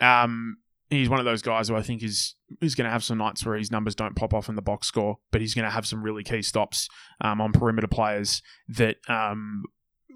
[0.00, 0.56] um,
[0.90, 3.44] he's one of those guys who I think is is going to have some nights
[3.46, 5.86] where his numbers don't pop off in the box score, but he's going to have
[5.86, 6.88] some really key stops
[7.20, 9.64] um, on perimeter players that um,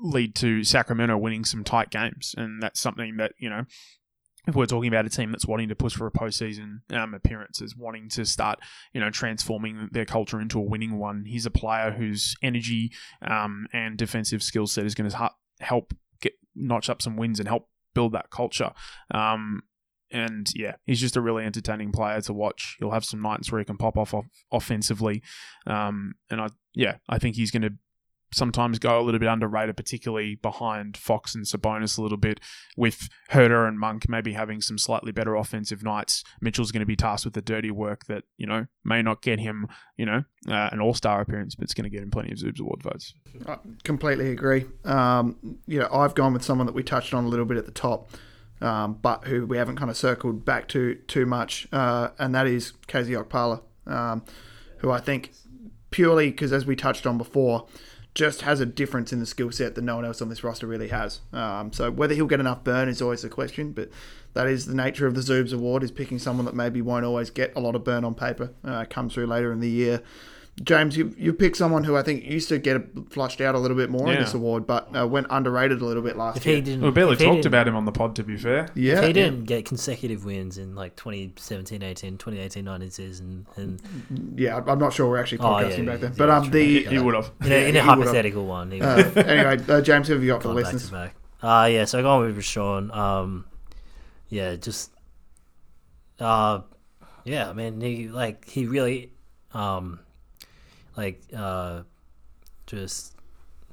[0.03, 3.64] lead to Sacramento winning some tight games, and that's something that you know
[4.47, 7.61] if we're talking about a team that's wanting to push for a postseason um, appearance,
[7.61, 8.59] is wanting to start,
[8.92, 12.92] you know, transforming their culture into a winning one, he's a player whose energy
[13.22, 15.30] um, and defensive skill set is going to
[15.61, 18.72] help get notch up some wins and help build that culture.
[19.12, 19.62] Um,
[20.11, 22.76] and yeah, he's just a really entertaining player to watch.
[22.78, 25.22] He'll have some nights where he can pop off, off offensively,
[25.66, 27.72] um, and I yeah, I think he's going to
[28.35, 32.41] sometimes go a little bit underrated, particularly behind Fox and Sabonis a little bit.
[32.76, 36.97] With Huerter and Monk maybe having some slightly better offensive nights, Mitchell's going to be
[36.97, 40.68] tasked with the dirty work that you know may not get him, you know, uh,
[40.72, 43.14] an All Star appearance, but it's going to get him plenty of Zoobs Award votes.
[43.47, 44.66] I completely agree.
[44.85, 47.66] Um, you know, I've gone with someone that we touched on a little bit at
[47.66, 48.11] the top,
[48.61, 52.47] um, but who we haven't kind of circled back to too much, uh, and that
[52.47, 54.24] is KZ Okpala, um,
[54.78, 55.32] who I think
[55.91, 57.66] purely because, as we touched on before,
[58.14, 60.66] just has a difference in the skill set that no one else on this roster
[60.66, 61.20] really has.
[61.32, 63.90] Um, so whether he'll get enough burn is always a question, but
[64.34, 67.30] that is the nature of the Zoobs Award is picking someone that maybe won't always
[67.30, 70.02] get a lot of burn on paper, uh, through later in the year.
[70.62, 72.80] James, you you picked someone who I think used to get
[73.11, 76.02] flushed out a little bit more in this award, but uh, went underrated a little
[76.02, 76.55] bit last If year.
[76.57, 78.36] he didn't, We barely if he talked didn't- about him on the pod, to be
[78.36, 78.68] fair.
[78.76, 83.82] yeah, If he didn't get consecutive wins in like 2017 18, 2018 19 season, and
[84.36, 86.11] Yeah, I'm not sure we're actually Oh, yeah, podcasting back then.
[86.12, 87.32] yeah, But um, the He would have.
[87.44, 90.28] in a, in a he hypothetical one, he uh, anyway, uh, James, who have you
[90.30, 90.86] got for the gone back listeners?
[90.88, 91.14] to back.
[91.42, 92.94] Uh, yeah, so going with Richaun.
[92.96, 93.44] Um,
[94.28, 94.92] yeah, just
[96.20, 96.61] uh,
[97.24, 99.11] yeah, I mean, he like he really
[99.52, 99.98] um,
[100.97, 101.82] like uh,
[102.66, 103.14] just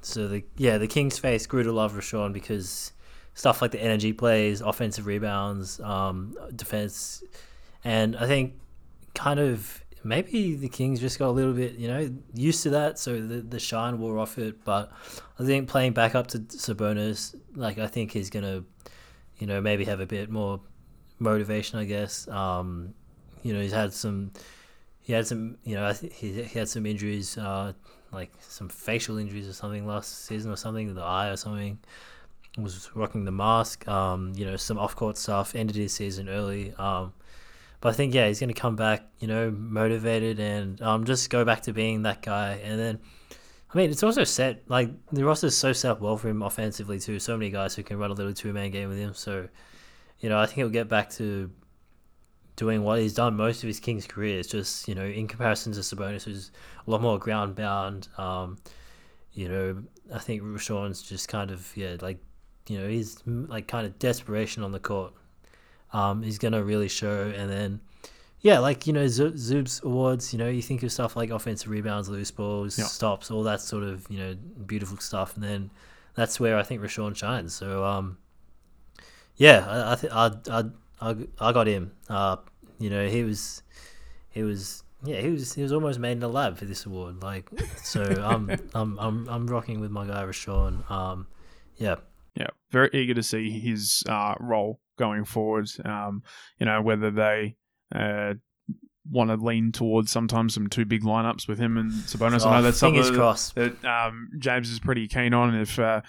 [0.01, 2.93] so the yeah the Kings face grew to love Richaun because
[3.33, 7.23] stuff like the energy plays, offensive rebounds, um, defense,
[7.83, 8.53] and I think
[9.13, 12.99] kind of maybe the Kings just got a little bit you know used to that,
[12.99, 14.63] so the the shine wore off it.
[14.65, 14.91] But
[15.39, 18.63] I think playing back up to Sabonis, like I think he's gonna,
[19.37, 20.59] you know, maybe have a bit more
[21.19, 21.79] motivation.
[21.79, 22.27] I guess.
[22.27, 22.93] Um,
[23.43, 24.31] you know, he's had some.
[25.11, 27.73] He had some, you know, he, he had some injuries, uh,
[28.13, 31.79] like some facial injuries or something last season or something, the eye or something.
[32.57, 35.53] Was rocking the mask, um, you know, some off court stuff.
[35.53, 37.11] Ended his season early, um,
[37.81, 41.29] but I think yeah, he's going to come back, you know, motivated and um, just
[41.29, 42.61] go back to being that guy.
[42.63, 42.99] And then,
[43.73, 47.01] I mean, it's also set like the roster's so set up well for him offensively
[47.01, 47.19] too.
[47.19, 49.13] So many guys who can run a little two man game with him.
[49.13, 49.49] So,
[50.21, 51.51] you know, I think he'll get back to
[52.55, 54.39] doing what he's done most of his Kings career.
[54.39, 56.51] It's just you know, in comparison to Sabonis, who's
[56.85, 58.07] a lot more ground bound.
[58.17, 58.57] Um,
[59.33, 59.83] you know,
[60.13, 62.19] I think Richaun's just kind of yeah, like
[62.67, 65.13] you know, he's mm, like kind of desperation on the court.
[65.93, 67.33] um, is going to really show.
[67.35, 67.81] And then,
[68.39, 71.69] yeah, like, you know, Z- Zoob's awards, you know, you think of stuff like offensive
[71.69, 72.85] rebounds, loose balls, Yeah.
[72.85, 74.35] stops, all that sort of, you know,
[74.65, 75.35] beautiful stuff.
[75.35, 75.69] And then
[76.15, 77.53] that's where I think Richaun shines.
[77.53, 78.17] So, um,
[79.35, 80.63] yeah, I, I, th- I, I,
[81.01, 81.91] I, I got him.
[82.09, 82.37] Uh,
[82.79, 83.63] you know, he was,
[84.29, 87.21] he was, yeah, he was, he was almost made in the lab for this award.
[87.23, 87.49] Like,
[87.83, 90.89] so I'm, I'm, I'm, I'm rocking with my guy Richaun.
[90.91, 91.27] Um,
[91.77, 91.95] yeah,
[92.35, 95.67] Yeah, very eager to see his uh, role going forward.
[95.83, 96.21] Um,
[96.59, 97.55] you know, whether they
[97.93, 98.35] uh,
[99.09, 102.45] want to lean towards sometimes some two big lineups with him and Sabonis.
[102.45, 103.55] I know Oh, that's something crossed.
[103.55, 105.55] that um, James is pretty keen on.
[105.55, 106.01] If uh,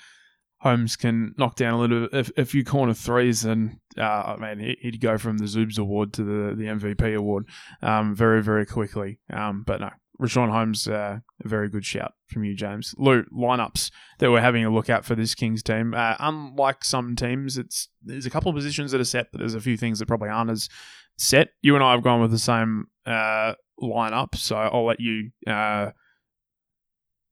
[0.62, 4.78] Holmes can knock down a little, a, a few corner threes, and uh, man, he-
[4.80, 7.48] he'd go from the Zoobs award to the the MVP award
[7.82, 9.18] um, very very quickly.
[9.32, 9.90] Um, but no,
[10.20, 12.94] Richaun Holmes, uh, a very good shout from you, James.
[12.96, 13.90] Lou, lineups
[14.20, 15.94] that we're having a look at for this Kings team.
[15.94, 19.54] Uh, unlike some teams, it's there's a couple of positions that are set, but there's
[19.56, 20.68] a few things that probably aren't as
[21.18, 21.48] set.
[21.60, 25.90] You and I have gone with the same uh, lineup, so I'll let you uh,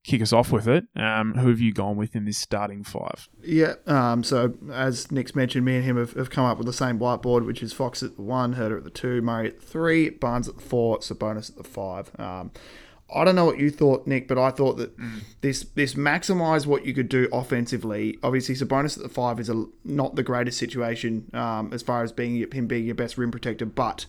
[0.05, 0.84] kick us off with it.
[0.96, 3.28] Um, who have you gone with in this starting five?
[3.42, 3.74] Yeah.
[3.86, 6.98] Um, so as Nick's mentioned, me and him have, have come up with the same
[6.98, 10.11] whiteboard, which is Fox at the one, Huerter at the two, Murray at the three,
[10.11, 12.11] Barnes at the four, Sabonis at the five.
[12.18, 12.51] Um,
[13.12, 14.92] I don't know what you thought, Nick, but I thought that
[15.40, 18.16] this this maximised what you could do offensively.
[18.22, 22.12] Obviously, Sabonis at the five is a, not the greatest situation um, as far as
[22.12, 24.07] being him being your best rim protector, but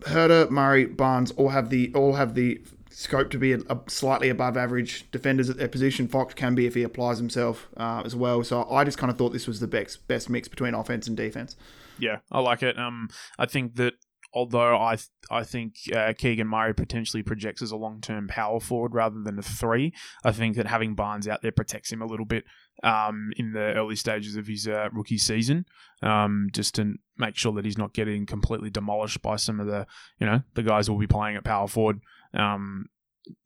[0.00, 2.62] Huerter, Murray, Barnes all have the all have the
[2.96, 6.08] scope to be a, a slightly above average defenders at their position.
[6.08, 8.42] Fox can be if he applies himself uh, as well.
[8.42, 11.16] So I just kind of thought this was the best best mix between offense and
[11.16, 11.56] defense.
[11.98, 12.78] Yeah, I like it.
[12.78, 13.94] Um, I think that
[14.32, 18.60] although I th- I think uh, Keegan Murray potentially projects as a long term power
[18.60, 19.92] forward rather than a three,
[20.24, 22.44] I think that having Barnes out there protects him a little bit
[22.82, 25.66] um, in the early stages of his uh, rookie season,
[26.02, 29.86] um, just to make sure that he's not getting completely demolished by some of the
[30.18, 32.00] you know the guys who will be playing at power forward.
[32.36, 32.86] Um,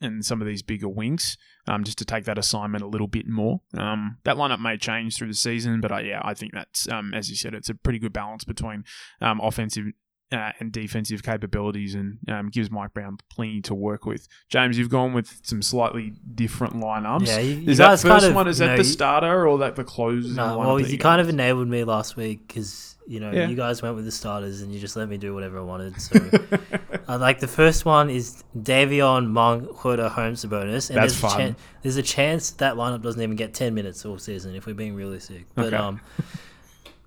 [0.01, 3.27] and some of these bigger wings, um, just to take that assignment a little bit
[3.27, 3.61] more.
[3.77, 7.15] Um, that lineup may change through the season, but I, yeah, I think that's um,
[7.15, 8.85] as you said, it's a pretty good balance between
[9.21, 9.87] um, offensive
[10.33, 14.29] uh, and defensive capabilities, and um, gives Mike Brown plenty to work with.
[14.49, 17.27] James, you've gone with some slightly different lineups.
[17.27, 18.47] Yeah, you, you is that first kind of, one?
[18.49, 20.35] Is that know, the starter or that the close?
[20.37, 23.49] No, well, you kind of enabled me last week because you know Yeah.
[23.49, 26.01] you guys went with the starters and you just let me do whatever I wanted.
[26.01, 26.17] So,
[27.09, 31.33] uh, like the first one is Davion, Monk, Huerter, Holmes, Sabonis, and That's there's fun.
[31.33, 34.67] A chan- there's a chance that lineup doesn't even get ten minutes all season if
[34.67, 35.47] we're being realistic.
[35.57, 35.77] But Okay.
[35.77, 36.01] um,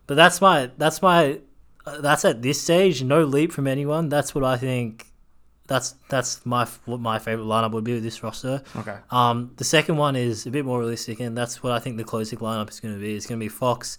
[0.08, 1.40] but that's my that's my
[1.86, 4.10] that's at this stage no leap from anyone.
[4.10, 5.08] That's what I think.
[5.68, 8.62] That's that's my what my favorite lineup would be with this roster.
[8.76, 8.98] okay.
[9.12, 12.04] Um, the second one is a bit more realistic, and that's what I think the
[12.04, 13.16] closing lineup is going to be.
[13.16, 13.98] It's going to be Fox,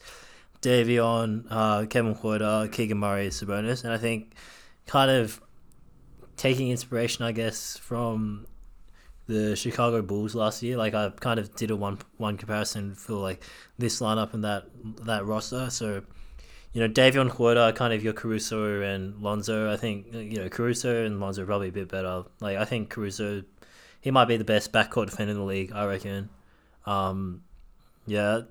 [0.60, 4.34] Davion, uh, Kevin Huerter, Keegan Murray, Sabonis, and I think
[4.86, 5.40] kind of
[6.36, 8.46] taking inspiration, I guess, from
[9.26, 10.76] the Chicago Bulls last year.
[10.76, 13.42] Like I kind of did a one one comparison for like
[13.78, 14.66] this lineup and that
[15.04, 15.70] that roster.
[15.70, 16.02] So
[16.74, 19.72] you know, Davion Huerter, kind of your Caruso and Lonzo.
[19.72, 22.24] I think you know Caruso and Lonzo are probably a bit better.
[22.40, 23.42] Like I think Caruso,
[24.02, 25.72] he might be the best backcourt defender in the league.
[25.72, 26.28] I reckon.
[26.84, 27.42] Um,
[28.06, 28.42] yeah,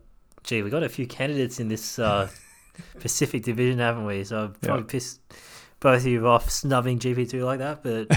[0.44, 2.28] gee, we got a few candidates in this uh,
[3.00, 4.24] Pacific Division, haven't we?
[4.24, 4.88] So I've probably Yeah.
[4.90, 5.20] pissed
[5.80, 8.08] both of you off snubbing GP two like that, but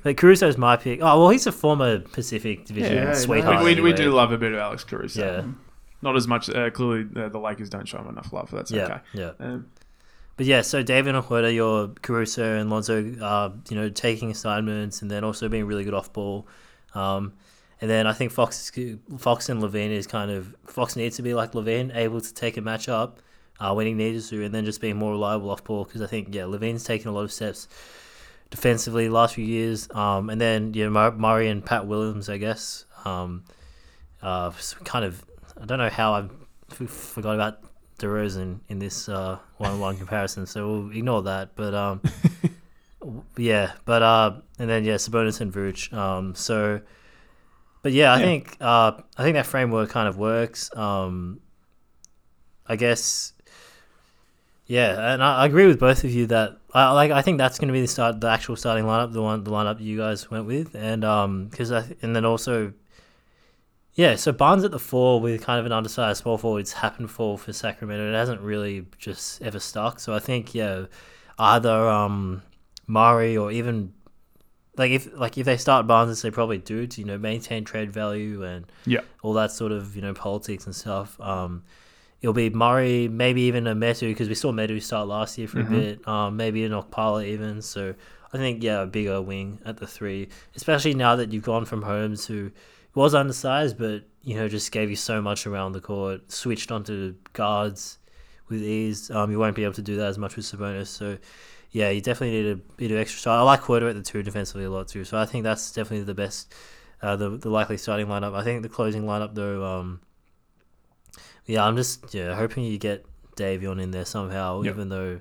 [0.04, 1.00] but Caruso's my pick.
[1.00, 3.64] Oh well, he's a former Pacific Division Yeah, sweetheart.
[3.64, 5.22] we, we, we do love a bit of Alex Caruso.
[5.46, 5.52] Yeah.
[6.02, 6.48] Not as much.
[6.50, 8.50] Uh, clearly, uh, the Lakers don't show him enough love.
[8.50, 9.00] That's Yeah, okay.
[9.14, 9.30] yeah.
[9.40, 9.66] Um,
[10.36, 15.00] But yeah, so David and Huerter, your Caruso and Lonzo, uh, you know, taking assignments
[15.00, 16.46] and then also being really good off ball.
[16.94, 17.32] Um,
[17.80, 18.70] and then I think Fox,
[19.18, 22.56] Fox and LaVine is kind of Fox needs to be like LaVine, able to take
[22.56, 23.20] a match up
[23.60, 25.84] uh, when he needs to, and then just being more reliable off ball.
[25.84, 27.68] Because I think yeah, LaVine's taken a lot of steps
[28.50, 29.88] defensively the last few years.
[29.90, 32.84] Um, and then you know Murray and Pat Williams, I guess.
[33.04, 33.44] Um,
[34.22, 34.50] uh,
[34.84, 35.24] kind of,
[35.60, 36.28] I don't know how I
[36.70, 37.60] f- forgot about
[37.98, 41.56] DeRozan in this uh, one-on-one comparison, so we'll ignore that.
[41.56, 42.00] But um,
[43.36, 45.92] yeah, but uh, and then yeah, Sabonis and Vooch.
[45.92, 46.80] Um, so,
[47.82, 48.24] but yeah, I Yeah.
[48.24, 50.74] think uh, I think that framework kind of works.
[50.76, 51.40] Um,
[52.66, 53.32] I guess.
[54.68, 57.12] Yeah, and I, I agree with both of you that I like.
[57.12, 59.50] I think that's going to be the start, the actual starting lineup, the one, the
[59.52, 62.72] lineup you guys went with, and um, because I th- and then also,
[63.96, 64.14] yeah.
[64.16, 67.36] So Barnes at the four with kind of an undersized small forward, it's happened for
[67.36, 68.08] for Sacramento.
[68.10, 69.98] It hasn't really just ever stuck.
[70.00, 70.86] So I think yeah,
[71.38, 72.42] either um,
[72.86, 73.92] Murray or even
[74.76, 77.90] like if like if they start Barnes, they probably do to you know maintain trade
[77.90, 79.00] value and Yeah.
[79.22, 81.18] all that sort of you know politics and stuff.
[81.20, 81.64] Um,
[82.22, 85.58] it'll be Murray, maybe even a Metu because we saw Metu start last year for
[85.62, 85.66] Mhm.
[85.66, 86.08] a bit.
[86.08, 87.62] Um, maybe an Okpala even.
[87.62, 87.94] So
[88.32, 91.82] I think yeah, a bigger wing at the three, especially now that you've gone from
[91.82, 92.50] Holmes who
[92.96, 96.32] was undersized, but you know just gave you so much around the court.
[96.32, 97.98] Switched onto guards
[98.48, 99.10] with ease.
[99.10, 100.88] Um, you won't be able to do that as much with Sabonis.
[100.88, 101.18] So
[101.70, 103.38] yeah, you definitely need a bit of extra shot.
[103.38, 105.04] I like Huerter at the two defensively a lot too.
[105.04, 106.52] So I think that's definitely the best,
[107.02, 108.34] uh, the the likely starting lineup.
[108.34, 109.62] I think the closing lineup though.
[109.64, 110.00] Um,
[111.44, 113.04] yeah, I'm just yeah hoping you get
[113.36, 114.74] Davion in there somehow, Yep.
[114.74, 115.20] even though.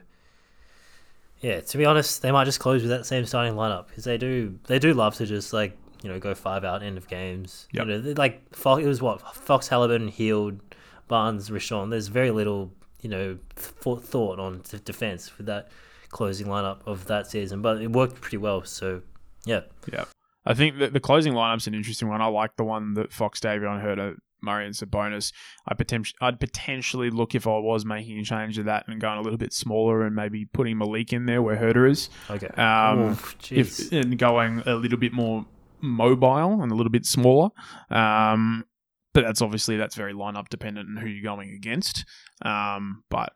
[1.41, 4.17] Yeah, to be honest, they might just close with that same starting lineup because they
[4.17, 7.67] do they do love to just like you know go five out end of games.
[7.73, 7.87] Yep.
[7.87, 10.59] You know, like Fox, it was what Fox, Halliburton, Hield,
[11.07, 11.89] Barnes, Richaun.
[11.89, 12.71] There's very little
[13.01, 15.69] you know th- thought on d- defense for that
[16.09, 18.63] closing lineup of that season, but it worked pretty well.
[18.63, 19.01] So
[19.45, 20.05] yeah, yeah.
[20.45, 22.21] I think that the closing lineup's an interesting one.
[22.21, 25.33] I like the one that Fox Davion Huerter, Murray, and Sabonis.
[25.67, 29.17] I potentially, I'd potentially look if I was making a change to that and going
[29.17, 32.09] a little bit smaller and maybe putting Malik in there where Huerter is.
[32.29, 32.47] okay.
[32.61, 33.17] Um,
[33.49, 35.45] if and going a little bit more
[35.85, 37.49] mobile and a little bit smaller.
[37.89, 38.65] Um,
[39.13, 42.05] but that's obviously that's very lineup dependent and who you're going against.
[42.41, 43.33] Um, but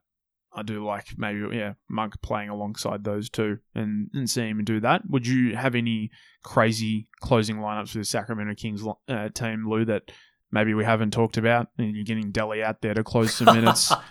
[0.52, 4.80] I do like maybe yeah Monk playing alongside those two and and seeing him do
[4.82, 5.04] that.
[5.10, 6.12] Would you have any
[6.44, 9.86] crazy closing lineups for the Sacramento Kings uh, team, Lou?
[9.86, 10.12] That
[10.52, 13.94] maybe we haven't talked about, and you're getting Delly out there to close some minutes.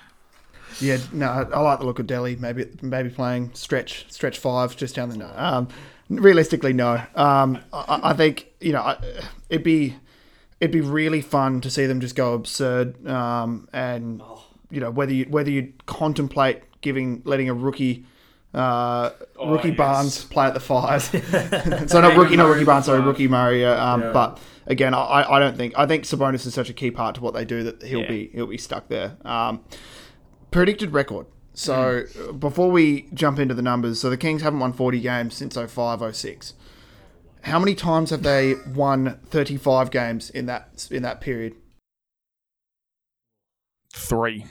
[0.80, 2.38] Yeah, no, I I like the look of Delly.
[2.38, 5.32] Maybe maybe playing stretch stretch five just down the no.
[5.34, 5.68] Um,
[6.08, 7.02] realistically, no.
[7.14, 8.96] Um, I, I think you know I,
[9.48, 9.96] it'd be
[10.60, 13.06] it'd be really fun to see them just go absurd.
[13.06, 14.22] Um, and
[14.70, 18.04] you know whether you whether you contemplate giving letting a rookie.
[18.54, 19.76] Uh, Oh, rookie yes.
[19.76, 21.02] Barnes play at the five.
[21.90, 23.64] so not rookie, not rookie Barnes, sorry, rookie Murray.
[23.64, 24.12] uh, Um, Yeah.
[24.12, 27.20] But again, I, I don't think I think Sabonis is such a key part to
[27.20, 28.08] what they do that he'll Yeah.
[28.08, 29.16] be he'll be stuck there.
[29.24, 29.60] Um,
[30.50, 31.26] predicted record.
[31.58, 35.34] So uh, before we jump into the numbers, so the Kings haven't won 40 games
[35.34, 36.54] since 05, 06.
[37.42, 41.56] How many times have they won 35 games in that in that period?
[43.92, 44.46] Three.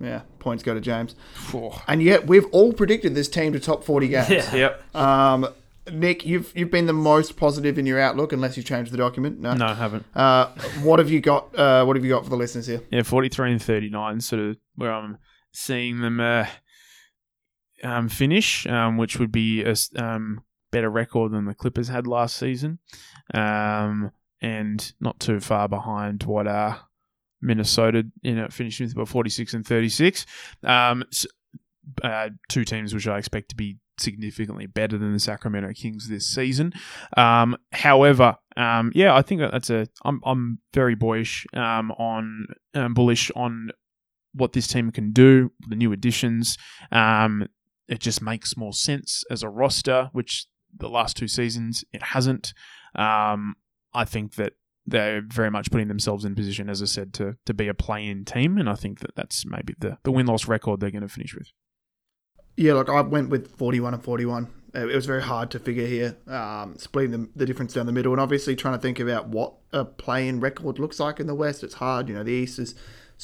[0.00, 1.16] Yeah, points go to James.
[1.34, 1.82] Four.
[1.88, 4.30] And yet we've all predicted this team to top 40 games.
[4.30, 4.54] Yeah.
[4.54, 4.94] Yep.
[4.94, 5.48] Um,
[5.90, 9.40] Nick, you've you've been the most positive in your outlook, unless you've changed the document.
[9.40, 9.54] No.
[9.54, 10.06] No, I haven't.
[10.14, 10.46] Uh,
[10.82, 11.58] what have you got?
[11.58, 12.82] Uh, what have you got for the listeners here?
[12.90, 15.18] Yeah, 43 and 39, sort of where I'm
[15.54, 16.46] seeing them uh,
[17.82, 22.36] um, finish, um, which would be a um, better record than the Clippers had last
[22.36, 22.78] season,
[23.32, 26.76] um, and not too far behind what uh,
[27.40, 30.26] Minnesota you know finished with about 46 and 36.
[30.62, 31.26] Um, s-
[32.02, 36.26] uh, two teams which I expect to be significantly better than the Sacramento Kings this
[36.26, 36.72] season.
[37.16, 39.86] Um, however, um, yeah, I think that that's a.
[40.04, 42.46] I'm I'm very boyish um, on
[42.94, 43.70] bullish on
[44.34, 46.58] what this team can do, the new additions.
[46.90, 47.46] Um,
[47.88, 52.52] it just makes more sense as a roster, which the last two seasons it hasn't.
[52.94, 53.54] Um,
[53.92, 54.54] I think that
[54.86, 58.24] they're very much putting themselves in position, as I said, to to be a play-in
[58.24, 61.08] team, and I think that that's maybe the the win loss record they're going to
[61.08, 61.48] finish with.
[62.56, 64.48] Yeah, look, I went with 41 and 41.
[64.74, 67.92] Uh, It was very hard to figure here, um, splitting the, the difference down the
[67.92, 71.34] middle, and obviously trying to think about what a play-in record looks like in the
[71.34, 71.64] West.
[71.64, 72.22] It's hard, you know.
[72.22, 72.74] The East has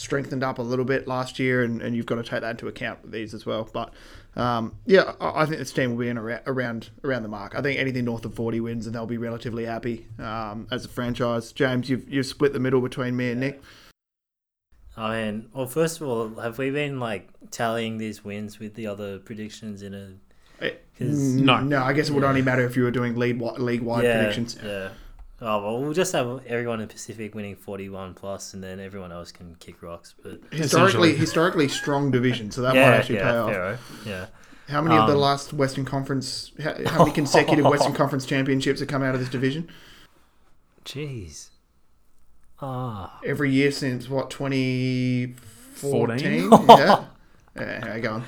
[0.00, 2.68] strengthened up a little bit last year, and, and you've got to take that into
[2.68, 3.68] account with these as well.
[3.70, 3.92] But
[4.34, 7.54] um, yeah, I, I think this team will be in around, around around the mark.
[7.54, 10.88] I think anything north of 40 wins, and they'll be relatively happy um, as a
[10.88, 11.52] franchise.
[11.52, 13.60] James, you've you've split the middle between me and Nick.
[14.96, 18.86] I mean, well, first of all, have we been like tallying these wins with the
[18.86, 20.14] other predictions in a?
[20.64, 21.60] Eh, 'Cause- No.
[21.60, 22.28] no, I guess it would Yeah.
[22.28, 24.58] only matter if you were doing league league wide yeah, predictions.
[24.62, 24.90] Yeah.
[25.42, 29.32] Oh well, we'll just have everyone in Pacific winning forty-one plus, and then everyone else
[29.32, 30.14] can kick rocks.
[30.22, 33.50] But Historically, historically strong division, so that yeah, might actually yeah, pay off.
[33.50, 34.26] Pharaoh, yeah.
[34.68, 38.78] How many of the Um, last Western Conference, how, how many consecutive Western Conference championships
[38.80, 39.68] have come out of this division?
[40.84, 41.50] Jeez.
[42.60, 43.18] Ah.
[43.24, 46.50] Every year since what 2014?
[46.68, 47.04] yeah.
[47.56, 48.24] Yeah, how you going?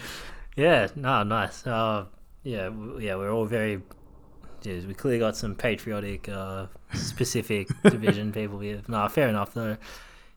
[0.57, 0.89] Yeah.
[0.97, 1.23] No.
[1.23, 1.65] Nice.
[1.67, 2.07] Uh.
[2.43, 2.71] Yeah.
[2.99, 3.17] Yeah.
[3.17, 3.83] We're all very.
[4.63, 8.83] Jeez, we clearly got some patriotic, uh, specific division people here.
[8.89, 9.77] No, fair enough though.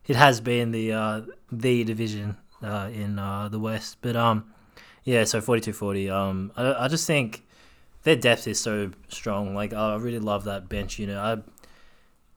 [0.06, 1.20] It has been the uh,
[1.50, 4.52] the division uh, in uh, the West, but um,
[5.04, 5.24] yeah.
[5.24, 6.10] So 42-40.
[6.10, 7.44] Um, I, I just think
[8.04, 9.54] their depth is so strong.
[9.54, 11.16] Like I really love that bench unit.
[11.16, 11.38] I,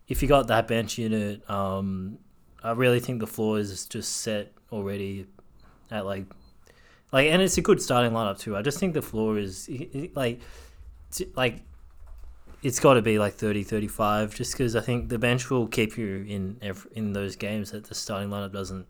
[0.08, 2.18] if you got that bench unit, um,
[2.64, 5.28] I really think the floor is just set already
[5.92, 6.26] at like,
[7.12, 8.58] like, and it's a good starting lineup too.
[8.58, 9.70] I just think the floor is
[10.16, 10.42] like,
[11.36, 11.62] like,
[12.62, 15.98] it's got to be like 30, 35, just because I think the bench will keep
[15.98, 18.86] you in ev- in those games that the starting lineup doesn't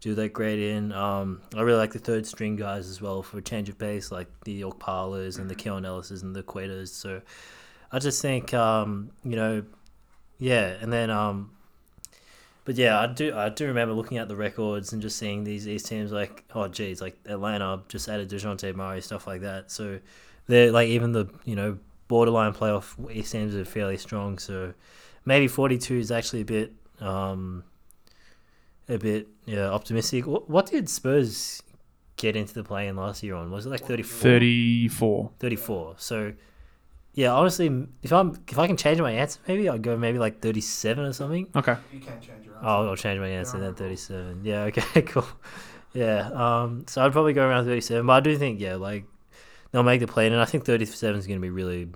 [0.00, 0.92] do that great in.
[0.92, 4.12] Um, I really like the third string guys as well for a change of pace,
[4.12, 6.92] like the Okpalas and the Keon Ellises and the Quetas.
[6.92, 7.20] So
[7.90, 9.64] I just think, um, you know,
[10.38, 11.50] yeah, and then, um,
[12.64, 15.64] but yeah, I do I do remember looking at the records and just seeing these
[15.64, 19.70] these teams like, oh geez, like Atlanta just added Dejounte Murray stuff like that.
[19.70, 19.98] So
[20.46, 21.78] they're like even the you know
[22.08, 24.38] borderline playoff East teams are fairly strong.
[24.38, 24.74] So
[25.24, 26.72] maybe forty two is actually a bit.
[27.00, 27.64] Um,
[28.88, 30.26] a bit yeah optimistic.
[30.26, 31.62] What, what did Spurs
[32.16, 33.50] get into the play in last year on?
[33.50, 34.20] Was it like 34?
[34.20, 35.30] 34.
[35.38, 35.94] 34.
[35.98, 36.32] So
[37.14, 40.40] yeah, honestly, if I'm if I can change my answer, maybe I'll go maybe like
[40.40, 41.48] 37 or something.
[41.54, 41.76] Okay.
[41.92, 44.40] You can change your Oh, I'll change my answer then 37.
[44.44, 45.26] Yeah, okay, cool.
[45.94, 49.04] Yeah, um, so I'd probably go around 37, but I do think yeah, like
[49.70, 51.88] they'll make the play, and I think 37 is going to be really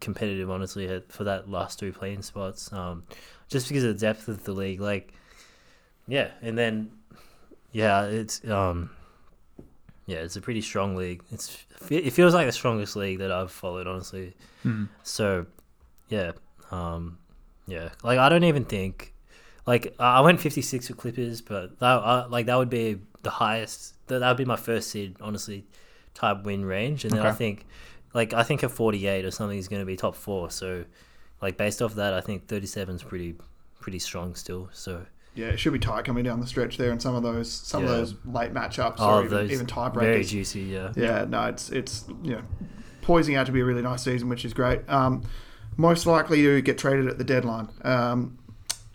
[0.00, 2.72] competitive, honestly, for that last two playing spots.
[2.72, 3.04] Um,
[3.48, 5.12] just because of the depth of the league, like
[6.06, 6.90] yeah, and then
[7.72, 8.90] yeah, it's um,
[10.06, 11.22] yeah, it's a pretty strong league.
[11.30, 14.34] It's it feels like the strongest league that I've followed, honestly.
[14.64, 14.88] Mm.
[15.02, 15.46] So,
[16.08, 16.32] yeah,
[16.70, 17.18] um,
[17.66, 17.90] yeah.
[18.02, 19.12] Like I don't even think,
[19.66, 23.30] like I went fifty six with Clippers, but that uh, like that would be the
[23.30, 23.94] highest.
[24.06, 25.66] That that would be my first seed, honestly,
[26.18, 27.64] type win range, and then I think,
[28.14, 30.50] like I think a forty eight or something is going to be top four.
[30.50, 30.84] So,
[31.40, 33.36] like based off that, I think thirty seven is pretty
[33.80, 34.68] pretty strong still.
[34.72, 37.50] So Yeah, it should be tight coming down the stretch there, and some of those
[37.50, 37.90] some Yeah.
[37.90, 40.62] of those late matchups oh, or even, even very juicy.
[40.62, 40.92] Yeah.
[40.96, 42.42] Yeah, no, it's it's you know
[43.02, 44.80] poising out to be a really nice season, which is great.
[44.88, 45.22] Um,
[45.76, 47.68] most likely to get traded at the deadline.
[47.82, 48.37] Um,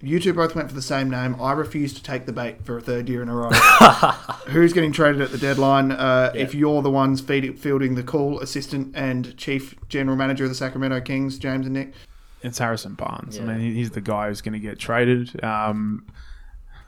[0.03, 1.35] you two both went for the same name.
[1.41, 3.49] I refuse to take the bait for a third year in a row.
[4.49, 5.91] Who's getting traded at the deadline?
[5.91, 10.49] Uh, If you're the ones feed, fielding the call, assistant and chief general manager of
[10.49, 11.93] the Sacramento Kings, James and Nick.
[12.41, 13.39] It's Harrison Barnes.
[13.39, 15.41] I mean, he's the guy who's going to get traded.
[15.43, 16.05] Um,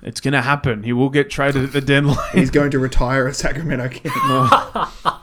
[0.01, 0.83] it's going to happen.
[0.83, 2.17] He will get traded at the deadline.
[2.33, 4.11] He's going to retire as Sacramento King.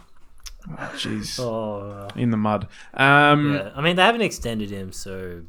[0.70, 1.40] Oh, Jeez.
[1.40, 2.09] Oh.
[2.14, 2.69] In the mud.
[2.94, 5.43] Um, Yeah, I mean they haven't extended him, so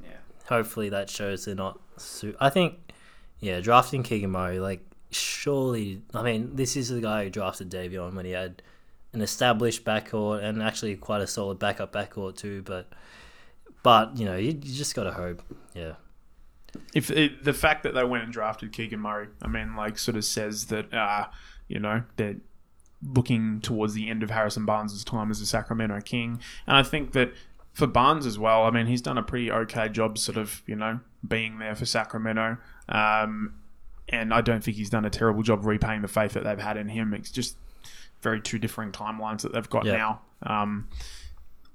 [0.45, 1.79] hopefully that shows they're not.
[1.97, 2.93] Su- I think,
[3.39, 6.01] yeah, drafting Keegan Murray, like surely.
[6.13, 8.61] I mean, this is the guy who drafted Davion when he had
[9.13, 12.61] an established backcourt and actually quite a solid backup backcourt too.
[12.63, 12.91] But,
[13.83, 15.41] but you know, you, you just gotta hope.
[15.73, 15.93] Yeah,
[16.93, 20.17] if it, the fact that they went and drafted Keegan Murray, I mean, like, sort
[20.17, 21.27] of says that, uh,
[21.67, 22.37] you know, they're
[23.05, 26.39] looking towards the end of Harrison Barnes' time as a Sacramento King.
[26.65, 27.33] And I think that
[27.73, 30.75] for Barnes as well, I mean, he's done a pretty okay job, sort of, you
[30.75, 32.57] know, being there for Sacramento.
[32.89, 33.55] Um,
[34.09, 36.77] and I don't think he's done a terrible job repaying the faith that they've had
[36.77, 37.13] in him.
[37.13, 37.57] It's just
[38.21, 40.21] very two different timelines that they've got now.
[40.43, 40.89] Um,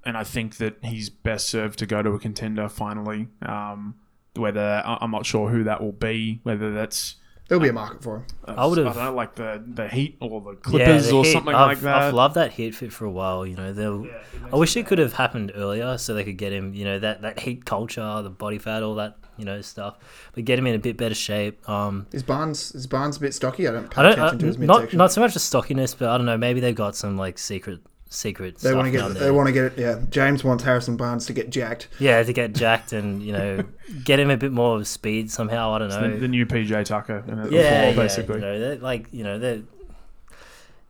[0.05, 3.29] and I think that he's best served to go to a contender finally.
[3.43, 3.95] Um,
[4.37, 7.16] whether I'm not sure who that will be, whether that's
[7.49, 8.25] There'll be a market for him.
[8.47, 11.25] uh, I would've- I don't like the the Heat or the yeah, Clippers the or
[11.25, 11.95] Heat, something I've, like that.
[11.97, 13.47] I've loved that Heat fit for a while.
[13.47, 14.07] You know, they'll.
[14.53, 17.23] I wish it could have happened earlier so they could get him, you know, that,
[17.23, 19.97] that heat culture, the body fat, all that, you know, stuff.
[20.35, 21.66] But get him in a bit better shape.
[21.69, 23.66] Um, Is Barnes is Barnes a bit stocky?
[23.66, 24.99] I don't pay I don't, attention uh, to his not midsection.
[24.99, 26.37] not so much the stockiness, but I don't know.
[26.37, 28.57] Maybe they've got some like secret secret.
[28.57, 29.29] they stuff want to down get there.
[29.29, 29.79] they want to get it.
[29.79, 31.89] Yeah, James wants Harrison Barnes to get jacked.
[31.99, 33.65] yeah, to get jacked and you know
[34.05, 35.73] get him a bit more of speed somehow.
[35.73, 36.11] I don't know.
[36.11, 38.35] the, the new PJ Tucker in the yeah, fall, yeah, basically.
[38.37, 39.63] You know, they're like you know they're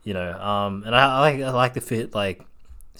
[0.03, 2.41] you know, um, and I, I like I like the fit like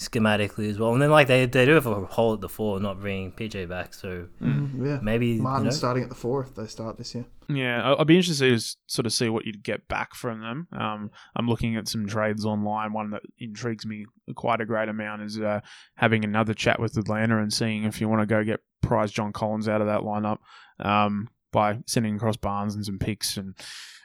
[0.00, 0.92] schematically as well.
[0.94, 3.68] And then like they they do have a hole at the four, not bringing PJ
[3.68, 7.26] back, so Yeah, maybe you know, starting at the four if they start this year.
[7.48, 10.40] Yeah, I- I'd be interested to s- sort of see what you'd get back from
[10.40, 10.68] them.
[10.72, 12.92] Um, I'm looking at some trades online.
[12.94, 14.06] One that intrigues me
[14.36, 15.60] quite a great amount is uh,
[15.96, 19.32] having another chat with Atlanta and seeing if you want to go get prize John
[19.32, 20.38] Collins out of that lineup
[20.78, 23.54] um, by sending across Barnes and some picks and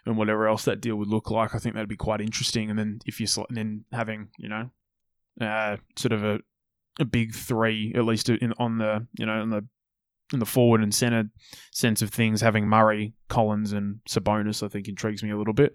[0.08, 1.56] and whatever else that deal would look like.
[1.56, 2.70] I think that'd be quite interesting.
[2.70, 4.70] And then if you sl- and then having you know
[5.42, 6.40] uh, sort of a
[7.00, 9.66] a big three at least in on the you know on the
[10.34, 11.26] in the forward and center
[11.72, 15.74] sense of things, having Murray, Collins, and Sabonis, I think intrigues me a little bit.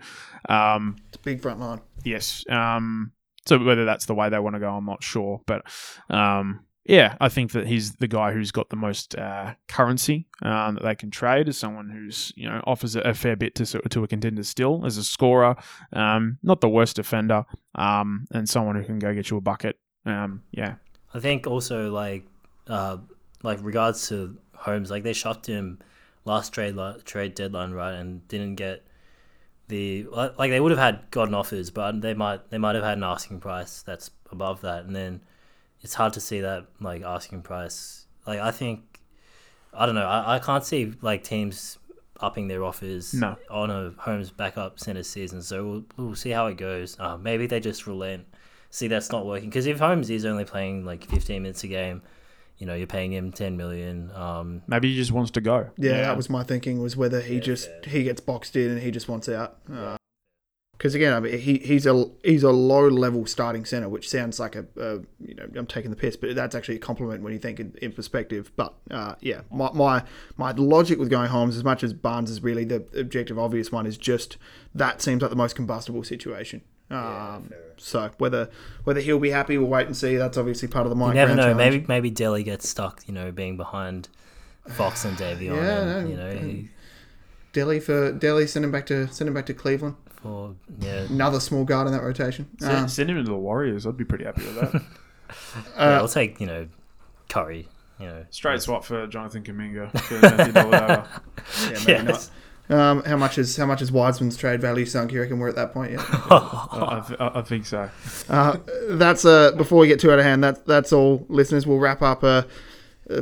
[0.49, 1.81] Um, It's a big front line.
[2.05, 2.45] yes.
[2.51, 3.12] Um,
[3.47, 5.41] so whether that's the way they want to go, I'm not sure.
[5.47, 5.62] But
[6.11, 10.77] um, yeah, I think that he's the guy who's got the most uh, currency um,
[10.77, 13.65] that they can trade as someone who's you know offers a, a fair bit to
[13.66, 15.57] to a contender still as a scorer,
[15.93, 17.44] um, not the worst defender,
[17.74, 19.78] um, and someone who can go get you a bucket.
[20.07, 20.77] Um, yeah,
[21.12, 22.24] I think also like
[22.66, 22.97] uh
[23.43, 25.78] like regards to Holmes, like they shopped him
[26.24, 28.86] last trade trade deadline, right, and didn't get
[29.69, 32.98] the like, they would have had gotten offers, but they might they might have had
[32.98, 35.20] an asking price that's above that, and then
[35.82, 38.07] it's hard to see that like asking price.
[38.27, 39.01] Like I think
[39.73, 41.78] I don't know, I, I can't see like teams
[42.20, 43.36] upping their offers No.
[43.51, 45.40] on a Holmes backup center season.
[45.43, 46.97] So we'll, we'll see how it goes.
[47.01, 48.27] Uh, maybe they just relent.
[48.69, 52.02] See, that's not working because if Holmes is only playing like 15 minutes a game,
[52.59, 54.11] you know, you're paying him 10 million.
[54.15, 55.70] Um, Maybe he just wants to go.
[55.78, 56.81] Yeah, that was my thinking.
[56.82, 59.57] Was whether he just he gets boxed in and he just wants out.
[60.81, 64.40] Because again, I mean, he he's a he's a low level starting center, which sounds
[64.40, 67.35] like a, a you know I'm taking the piss, but that's actually a compliment when
[67.35, 68.51] you think in, in perspective.
[68.57, 70.02] But uh, yeah, my, my
[70.39, 73.85] my logic with going Holmes, as much as Barnes is really the objective obvious one,
[73.85, 74.39] is just
[74.74, 76.62] that seems like the most combustible situation.
[76.90, 78.48] Um, so whether
[78.85, 80.16] whether he'll be happy, we'll wait and see.
[80.16, 81.52] That's obviously part of the you never know.
[81.52, 81.59] challenge.
[81.59, 84.09] Maybe maybe Delly gets stuck, you know, being behind
[84.66, 85.57] Fox and Davion.
[85.57, 86.65] Yeah, and, no, you know,
[87.52, 89.97] Delly for Delly, send him back to send him back to Cleveland.
[90.22, 91.02] For yeah.
[91.09, 92.48] Another small guard in that rotation.
[92.59, 93.86] Send, Um, send him to the Warriors.
[93.86, 94.74] I'd be pretty happy with that.
[95.76, 96.68] yeah, uh, I'll take you know
[97.28, 97.68] Curry.
[97.98, 99.90] You know, Straight swap for Jonathan Kuminga.
[100.02, 101.06] for Matthew Dellavedova.
[101.62, 102.30] yeah, maybe Yes.
[102.30, 102.30] not.
[102.70, 105.12] Um, how much is how much is Wiseman's trade value sunk?
[105.12, 106.01] You reckon we're at that point yet?
[106.09, 107.90] I, I, I think so.
[108.28, 108.59] Uh,
[108.90, 110.44] that's uh, before we get too out of hand.
[110.44, 111.66] That that's all, listeners.
[111.66, 112.42] We'll wrap up uh, uh,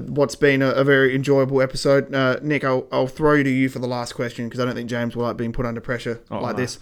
[0.06, 2.14] what's been a, a very enjoyable episode.
[2.14, 4.90] Uh, Nick, I'll, I'll throw to you for the last question because I don't think
[4.90, 6.62] James will like being put under pressure Oh, like no.
[6.62, 6.78] this.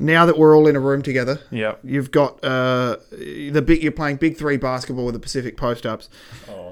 [0.00, 1.74] Now that we're all in a room together, Yeah.
[1.82, 3.82] you've got uh, the big.
[3.82, 6.08] You're playing Big Three basketball with the Pacific Post Ups.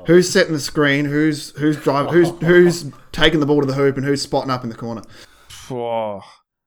[0.07, 1.07] Who's setting the screen?
[1.07, 2.13] Who's who's driving?
[2.13, 5.03] Who's who's taking the ball to the hoop and who's spotting up in the corner?
[5.71, 6.21] Oh,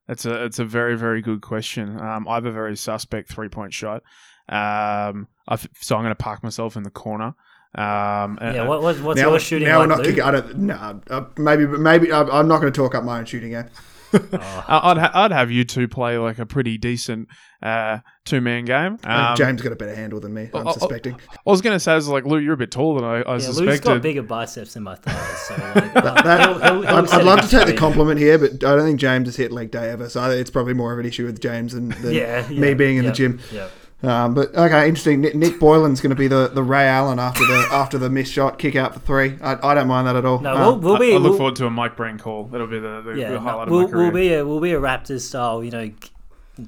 [0.08, 1.98] that's a it's a very very good question.
[1.98, 4.04] Um, I have a very suspect three point shot.
[4.50, 7.36] Um, I've, so I'm going to park myself in the corner.
[7.76, 8.68] Um, yeah.
[8.68, 10.22] What, what what's now, your shooting now like, not kicking.
[10.22, 10.58] I don't.
[10.58, 13.66] No, uh, maybe, maybe I'm I'm not going to talk up my own shooting game.
[14.12, 14.18] I-
[14.92, 17.28] I'd ha- I'd have you two play like a pretty decent
[17.62, 18.98] uh, two man game.
[19.04, 20.50] Um, James got a better handle than me.
[20.52, 21.14] I'm oh, oh, suspecting.
[21.14, 23.22] I was going to say, I was like, Lou, you're a bit taller than I,
[23.22, 26.82] I Yeah, Luke's got bigger biceps than my thighs, so like, uh, That- he'll- he'll-
[26.82, 29.36] he'll I'd, I'd love to take the compliment here, but I don't think James has
[29.36, 30.10] hit leg day ever.
[30.10, 33.04] So it's probably more of an issue with James than, than Yeah, me being in
[33.04, 33.40] yeah, the gym.
[33.54, 33.68] Yeah.
[34.02, 35.20] Um, but okay, interesting.
[35.22, 38.32] Nick, Nick Boylan's going to be the, the Ray Allen after the after the missed
[38.32, 39.38] shot, kick out for three.
[39.42, 40.40] I, I don't mind that at all.
[40.40, 41.14] No, Um, we'll, we'll I, be.
[41.14, 42.46] I look we'll, forward to a Mike Brown call.
[42.46, 44.04] That'll be the, the, yeah, the no, highlight we'll, of my career.
[44.04, 45.62] we'll be a we'll be a Raptors style.
[45.62, 45.92] You know,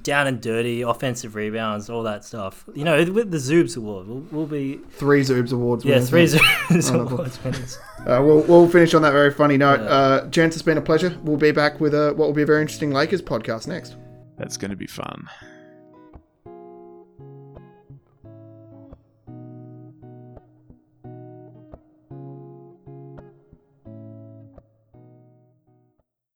[0.03, 2.65] down and dirty, offensive rebounds, all that stuff.
[2.73, 5.85] You know, with the Zoobs award, we'll, we'll be three Zoobs awards.
[5.85, 6.41] yeah three mate.
[6.69, 7.77] Zoobs awards winners.
[7.99, 9.79] Uh, we'll, we'll finish on that very funny note.
[9.79, 9.85] Yeah.
[9.85, 11.17] Uh, gents, it's been a pleasure.
[11.23, 13.95] We'll be back with uh what will be a very interesting Lakers podcast next.
[14.37, 15.29] That's going to be fun.